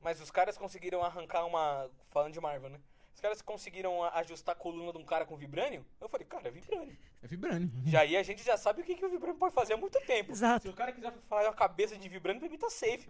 [0.00, 1.90] mas os caras conseguiram arrancar uma.
[2.10, 2.80] Falando de Marvel, né?
[3.14, 5.84] Os caras conseguiram a- ajustar a coluna de um cara com vibrânio?
[6.00, 6.96] Eu falei, cara, é vibrânio.
[7.22, 7.70] é vibrânio.
[7.86, 10.00] Já aí a gente já sabe o que, que o vibrânio pode fazer há muito
[10.00, 10.32] tempo.
[10.32, 10.62] Exato.
[10.62, 13.08] Se o cara quiser fazer uma cabeça de vibrânio, pra mim tá safe.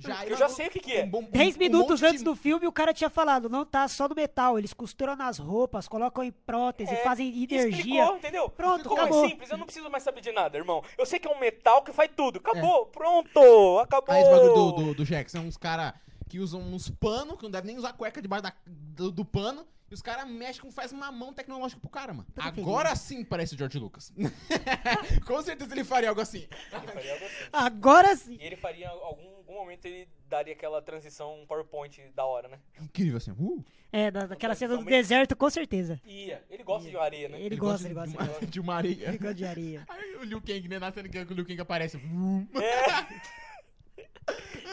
[0.00, 1.02] Já, Eu já sei o que que é.
[1.02, 3.48] um bom- um- Dez um minutos monte antes de- do filme, o cara tinha falado,
[3.48, 7.68] não tá só no metal, eles costuram nas roupas, colocam em prótese, É, fazem energia.
[7.70, 8.48] Explicou, entendeu?
[8.48, 9.24] Pronto, Como acabou.
[9.24, 10.84] é simples, eu não preciso mais saber de nada, irmão.
[10.96, 12.38] Eu sei que é um metal que faz tudo.
[12.38, 14.14] Acabou, pronto, acabou.
[14.14, 15.92] Aí esse bagulho do, do, do Jack, são uns caras
[16.28, 19.66] que usam uns panos, que não devem nem usar cueca debaixo da, do, do pano,
[19.90, 22.26] e os caras mexem com faz uma mão tecnológica pro cara, mano.
[22.34, 22.60] Perfeito.
[22.60, 24.12] Agora sim parece o George Lucas.
[25.26, 26.46] com certeza ele faria algo assim.
[26.72, 27.34] Ele faria algo assim.
[27.52, 28.36] Agora sim.
[28.38, 32.58] E ele faria, algum, algum momento, ele daria aquela transição PowerPoint da hora, né?
[32.82, 33.30] Incrível assim.
[33.30, 35.98] Uh, É, da- daquela cena do deserto, com certeza.
[36.04, 36.44] Ia.
[36.50, 37.40] Ele gosta de areia, né?
[37.40, 38.10] Ele gosta, ele gosta.
[38.10, 39.08] de uma, de uma areia.
[39.08, 39.86] Ele gosta de areia.
[39.88, 40.78] Aí o Liu Kang, né?
[40.78, 41.96] Na cena que o Liu Kang aparece.
[41.96, 42.46] Uh.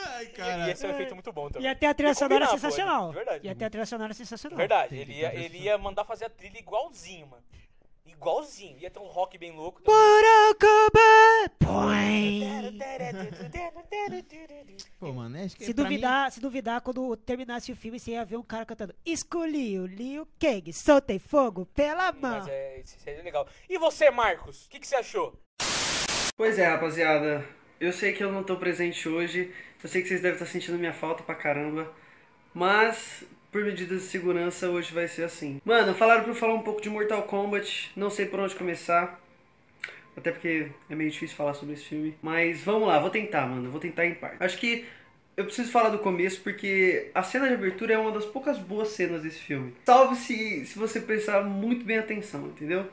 [0.08, 0.72] Ai, E cara.
[0.72, 1.64] esse é um efeito muito bom também.
[1.64, 3.10] E até a trilha sonora pô, sensacional.
[3.10, 3.48] de verdade.
[3.48, 4.58] E até a trilha sonora sensacional.
[4.58, 7.44] Verdade, ele ia, ele ia mandar fazer a trilha igualzinho, mano.
[8.06, 8.78] Igualzinho.
[8.80, 9.82] Ia ter um rock bem louco.
[15.00, 18.38] Pô, mano, acho que Se duvidar, se duvidar, quando terminasse o filme, você ia ver
[18.38, 22.40] um cara cantando Escolhi o Liu Kang, soltei fogo pela mão.
[22.40, 23.48] Mas é, isso seria legal.
[23.70, 24.66] E você, Marcos?
[24.66, 25.38] O que, que você achou?
[26.38, 27.46] Pois é, rapaziada.
[27.80, 29.52] Eu sei que eu não tô presente hoje.
[29.84, 31.92] Eu sei que vocês devem estar sentindo minha falta pra caramba.
[32.54, 35.62] Mas, por medidas de segurança, hoje vai ser assim.
[35.64, 37.92] Mano, falaram pra eu falar um pouco de Mortal Kombat.
[37.96, 39.20] Não sei por onde começar.
[40.16, 42.16] Até porque é meio difícil falar sobre esse filme.
[42.22, 43.70] Mas vamos lá, vou tentar, mano.
[43.70, 44.38] Vou tentar em parte.
[44.40, 44.86] Acho que
[45.36, 48.90] eu preciso falar do começo porque a cena de abertura é uma das poucas boas
[48.90, 49.74] cenas desse filme.
[49.86, 52.88] Salve se, se você prestar muito bem atenção, entendeu?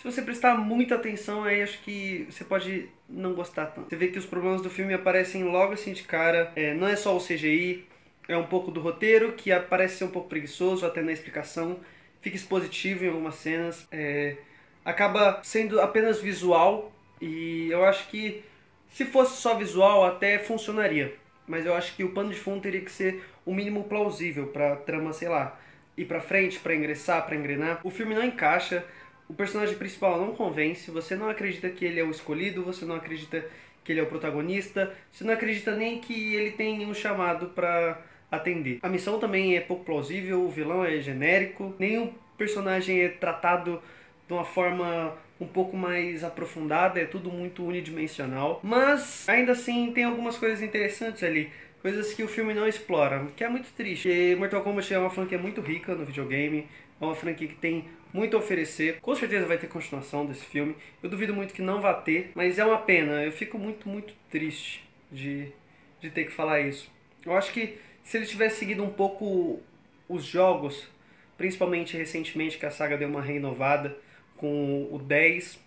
[0.00, 3.90] Se você prestar muita atenção, aí acho que você pode não gostar tanto.
[3.90, 6.50] Você vê que os problemas do filme aparecem logo assim de cara.
[6.56, 7.84] É, não é só o CGI,
[8.26, 11.80] é um pouco do roteiro, que parece ser um pouco preguiçoso até na explicação.
[12.22, 13.86] Fica expositivo em algumas cenas.
[13.92, 14.38] É,
[14.82, 16.90] acaba sendo apenas visual.
[17.20, 18.42] E eu acho que
[18.88, 21.14] se fosse só visual até funcionaria.
[21.46, 24.76] Mas eu acho que o pano de fundo teria que ser o mínimo plausível pra
[24.76, 25.60] trama, sei lá,
[25.94, 27.82] ir pra frente, pra ingressar, pra engrenar.
[27.84, 28.82] O filme não encaixa.
[29.30, 32.96] O personagem principal não convence, você não acredita que ele é o escolhido, você não
[32.96, 33.44] acredita
[33.84, 38.02] que ele é o protagonista, você não acredita nem que ele tem um chamado pra
[38.28, 38.80] atender.
[38.82, 43.80] A missão também é pouco plausível, o vilão é genérico, nenhum personagem é tratado
[44.26, 50.02] de uma forma um pouco mais aprofundada, é tudo muito unidimensional, mas ainda assim tem
[50.02, 51.52] algumas coisas interessantes ali.
[51.80, 54.34] Coisas que o filme não explora, que é muito triste.
[54.36, 56.66] Mortal Kombat é uma franquia muito rica no videogame,
[57.00, 59.00] é uma franquia que tem muito a oferecer.
[59.00, 60.76] Com certeza vai ter continuação desse filme.
[61.02, 63.24] Eu duvido muito que não vá ter, mas é uma pena.
[63.24, 65.52] Eu fico muito, muito triste de,
[66.00, 66.90] de ter que falar isso.
[67.24, 69.60] Eu acho que se ele tivesse seguido um pouco
[70.08, 70.88] os jogos,
[71.36, 73.96] principalmente recentemente que a saga deu uma renovada
[74.36, 75.60] com o 10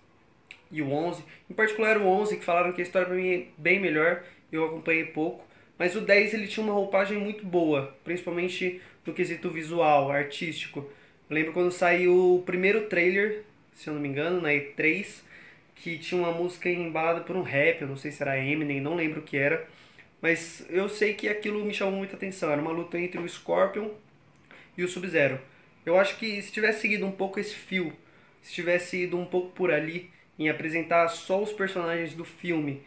[0.71, 3.45] e o 11, em particular o 11 que falaram que a história para mim é
[3.57, 5.45] bem melhor, eu acompanhei pouco,
[5.77, 10.89] mas o 10 ele tinha uma roupagem muito boa, principalmente no quesito visual, artístico.
[11.29, 13.43] Eu lembro quando saiu o primeiro trailer,
[13.73, 15.21] se eu não me engano, na E3,
[15.75, 18.95] que tinha uma música embalada por um rap, eu não sei se era Eminem, não
[18.95, 19.67] lembro o que era.
[20.21, 22.51] Mas eu sei que aquilo me chamou muita atenção.
[22.51, 23.89] Era uma luta entre o Scorpion
[24.77, 25.39] e o Sub-Zero.
[25.85, 27.91] Eu acho que se tivesse seguido um pouco esse fio,
[28.41, 30.09] se tivesse ido um pouco por ali,
[30.39, 32.81] em apresentar só os personagens do filme,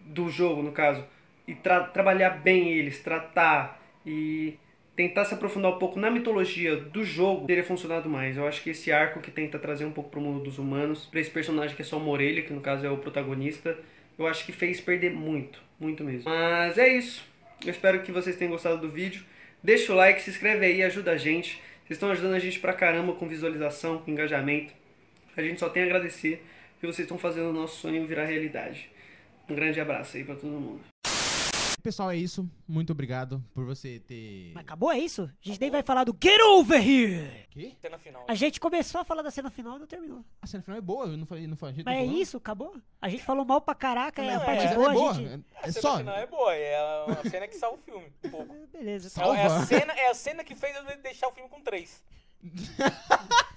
[0.00, 1.04] do jogo no caso,
[1.46, 4.56] e tra trabalhar bem eles, tratar e
[4.98, 8.36] tentar se aprofundar um pouco na mitologia do jogo, teria funcionado mais.
[8.36, 11.20] Eu acho que esse arco que tenta trazer um pouco pro mundo dos humanos, para
[11.20, 13.78] esse personagem que é só uma orelha, que no caso é o protagonista,
[14.18, 16.28] eu acho que fez perder muito, muito mesmo.
[16.28, 17.24] Mas é isso.
[17.64, 19.22] Eu espero que vocês tenham gostado do vídeo.
[19.62, 21.62] Deixa o like, se inscreve aí, ajuda a gente.
[21.84, 24.74] Vocês estão ajudando a gente pra caramba com visualização, com engajamento.
[25.36, 26.44] A gente só tem a agradecer
[26.80, 28.90] que vocês estão fazendo o nosso sonho virar realidade.
[29.48, 30.80] Um grande abraço aí pra todo mundo.
[31.82, 32.48] Pessoal, é isso.
[32.66, 34.52] Muito obrigado por você ter.
[34.54, 35.22] Mas acabou, é isso?
[35.22, 37.46] A gente nem vai falar do Get Over Here!
[37.50, 37.72] Quê?
[37.80, 38.24] Cena final.
[38.28, 40.24] A gente começou a falar da cena final e não terminou.
[40.42, 41.72] A cena final é boa, eu não falei, não falei.
[41.72, 42.20] a gente Mas não é falou?
[42.22, 42.76] isso, acabou?
[43.00, 45.10] A gente falou mal pra caraca, Não, é a parte é, boa, é boa.
[45.10, 45.28] a gente...
[45.28, 45.96] É A cena só.
[45.98, 48.12] final é boa, é uma cena que salva o filme.
[48.24, 48.54] Um pouco.
[48.72, 49.08] Beleza.
[49.08, 49.38] Salva.
[49.38, 52.02] É, a cena, é a cena que fez eu deixar o filme com três.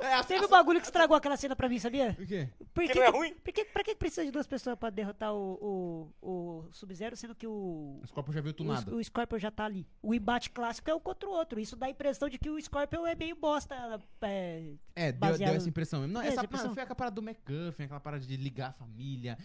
[0.00, 2.16] É, a Teve um bagulho que estragou aquela cena pra mim, sabia?
[2.20, 2.48] O quê?
[2.74, 3.34] Por Que não é ruim?
[3.34, 6.28] Por que, pra que precisa de duas pessoas pra derrotar o, o,
[6.66, 8.94] o Sub-Zero, sendo que o, O Scorpion já viu tunado.
[8.94, 9.86] o, o Scorpion já tá ali?
[10.02, 11.58] O embate clássico é um contra o outro.
[11.60, 13.74] Isso dá a impressão de que o Scorpion é meio bosta.
[14.22, 16.14] É, É, deu, baseado- deu essa impressão mesmo.
[16.14, 16.74] Não, essa, essa impressão.
[16.74, 19.36] Foi aquela parada do McGuffin, aquela parada de ligar a família.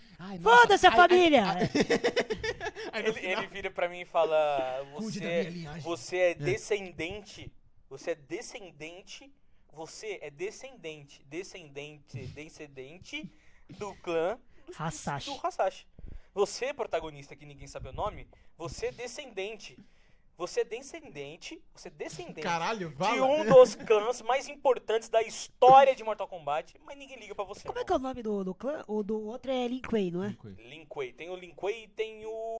[0.41, 1.43] Foda-se a ai, família!
[1.45, 1.61] ai,
[2.93, 7.51] ai, Ele, final- ele vira pra mim e fala: Você, linhagem." você é descendente.
[7.89, 9.31] Você é descendente.
[9.73, 11.23] Você é descendente.
[11.25, 12.27] Descendente.
[12.27, 13.29] Descendente
[13.69, 15.31] do clã do Hasashi.
[15.31, 15.87] do Hasashi.
[16.33, 19.77] Você, protagonista, que ninguém sabe o nome, você é descendente.
[20.37, 21.61] Você é descendente.
[21.75, 22.41] Você é descendente.
[22.41, 27.35] Caralho, de um dos clãs mais importantes da história de Mortal Kombat, mas ninguém liga
[27.35, 27.67] pra você.
[27.67, 28.83] Como é que é o nome do, do clã?
[28.87, 30.35] O do outro é Lin Kuei, não é?
[30.57, 31.13] Lin Kuei.
[31.13, 32.57] Tem o Lin Kuei e tem o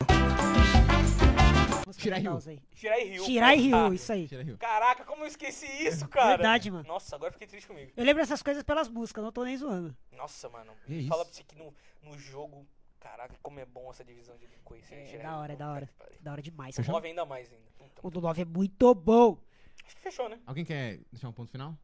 [1.98, 2.38] Shirai Ryu.
[2.38, 2.60] isso aí.
[2.74, 3.24] Shirai Ryu.
[3.26, 4.28] Shirai Ryu, isso aí.
[4.58, 6.38] Caraca, como eu esqueci isso, cara.
[6.38, 6.88] Verdade, mano.
[6.88, 7.92] Nossa, agora eu fiquei triste comigo.
[7.96, 9.96] Eu lembro essas coisas pelas músicas, não tô nem zoando.
[10.12, 10.74] Nossa, mano.
[10.86, 11.08] Que isso?
[11.10, 12.66] Fala pra você que no, no jogo,
[13.00, 14.48] caraca, como é bom essa divisão de.
[14.76, 15.88] Esse É, da hora, é da hora.
[15.88, 16.20] que.
[16.24, 16.76] Da hora demais.
[16.78, 17.70] O 9 ainda mais ainda.
[17.78, 19.38] Puta, O do 9 é muito bom.
[19.86, 20.40] Acho que fechou, né?
[20.48, 21.78] Alguém quer deixar um ponto final?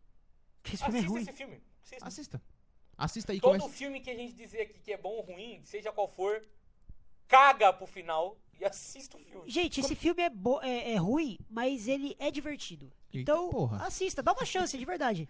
[0.66, 1.22] Esse filme é Assista ruim.
[1.22, 1.64] esse filme.
[1.84, 2.08] Assista.
[2.08, 2.42] Assista.
[2.98, 3.40] Assista aí.
[3.40, 3.70] Todo Começa...
[3.78, 6.42] filme que a gente dizer aqui que é bom ou ruim, seja qual for,
[7.28, 9.50] caga pro final e assista o filme.
[9.50, 12.92] Gente, esse filme é, bo- é, é ruim, mas ele é divertido.
[13.14, 13.86] Eita Então, porra.
[13.86, 15.28] assista, dá uma chance, de verdade.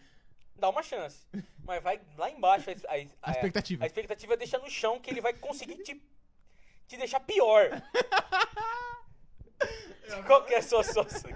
[0.56, 1.26] Dá uma chance.
[1.64, 3.84] Mas vai lá embaixo a, a- A expectativa.
[3.84, 6.02] A expectativa é deixar no chão que ele vai conseguir te,
[6.88, 7.70] te deixar pior.
[10.26, 11.32] Qual que é a sua solução?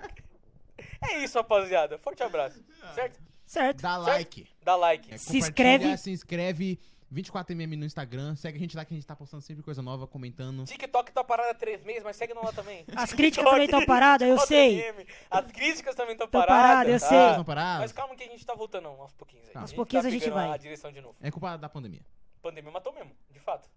[1.02, 1.98] É isso, rapaziada.
[1.98, 2.64] Forte abraço.
[2.96, 3.20] Certo?
[3.46, 3.82] Certo.
[3.82, 4.48] Dá like.
[4.64, 5.14] Dá like.
[5.14, 5.98] É, Se inscreve.
[5.98, 6.80] Se inscreve.
[7.14, 8.36] 24mm no Instagram.
[8.36, 10.66] Segue a gente lá que a gente tá postando sempre coisa nova, comentando.
[10.66, 12.86] TikTok tá parado há três meses, mas segue nós lá também.
[12.96, 14.84] As críticas também estão paradas, eu sei.
[15.30, 16.62] As críticas também estão Tão paradas.
[16.62, 17.36] paradas, eu tá?
[17.36, 17.44] sei.
[17.44, 17.80] Pararam?
[17.82, 19.54] Mas calma que a gente tá voltando aos pouquinhos aí.
[19.54, 19.62] Tá.
[19.62, 20.50] Aos gente pouquinhos tá a gente vai.
[20.50, 21.16] a direção de novo.
[21.22, 22.02] É culpa da pandemia.
[22.38, 23.70] A pandemia matou mesmo, de fato.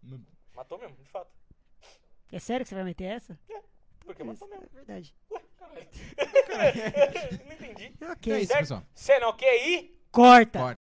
[0.55, 1.31] Matou mesmo, de fato.
[2.33, 3.39] É sério que você vai meter essa?
[4.01, 4.65] Porque matou mesmo.
[4.65, 5.15] É verdade.
[5.31, 5.87] Ué, caralho.
[7.47, 7.93] Não entendi.
[8.11, 8.33] Ok.
[8.33, 8.83] É isso, pessoal.
[9.21, 10.01] Não quer ir?
[10.11, 10.59] Corta.
[10.59, 10.86] Corta.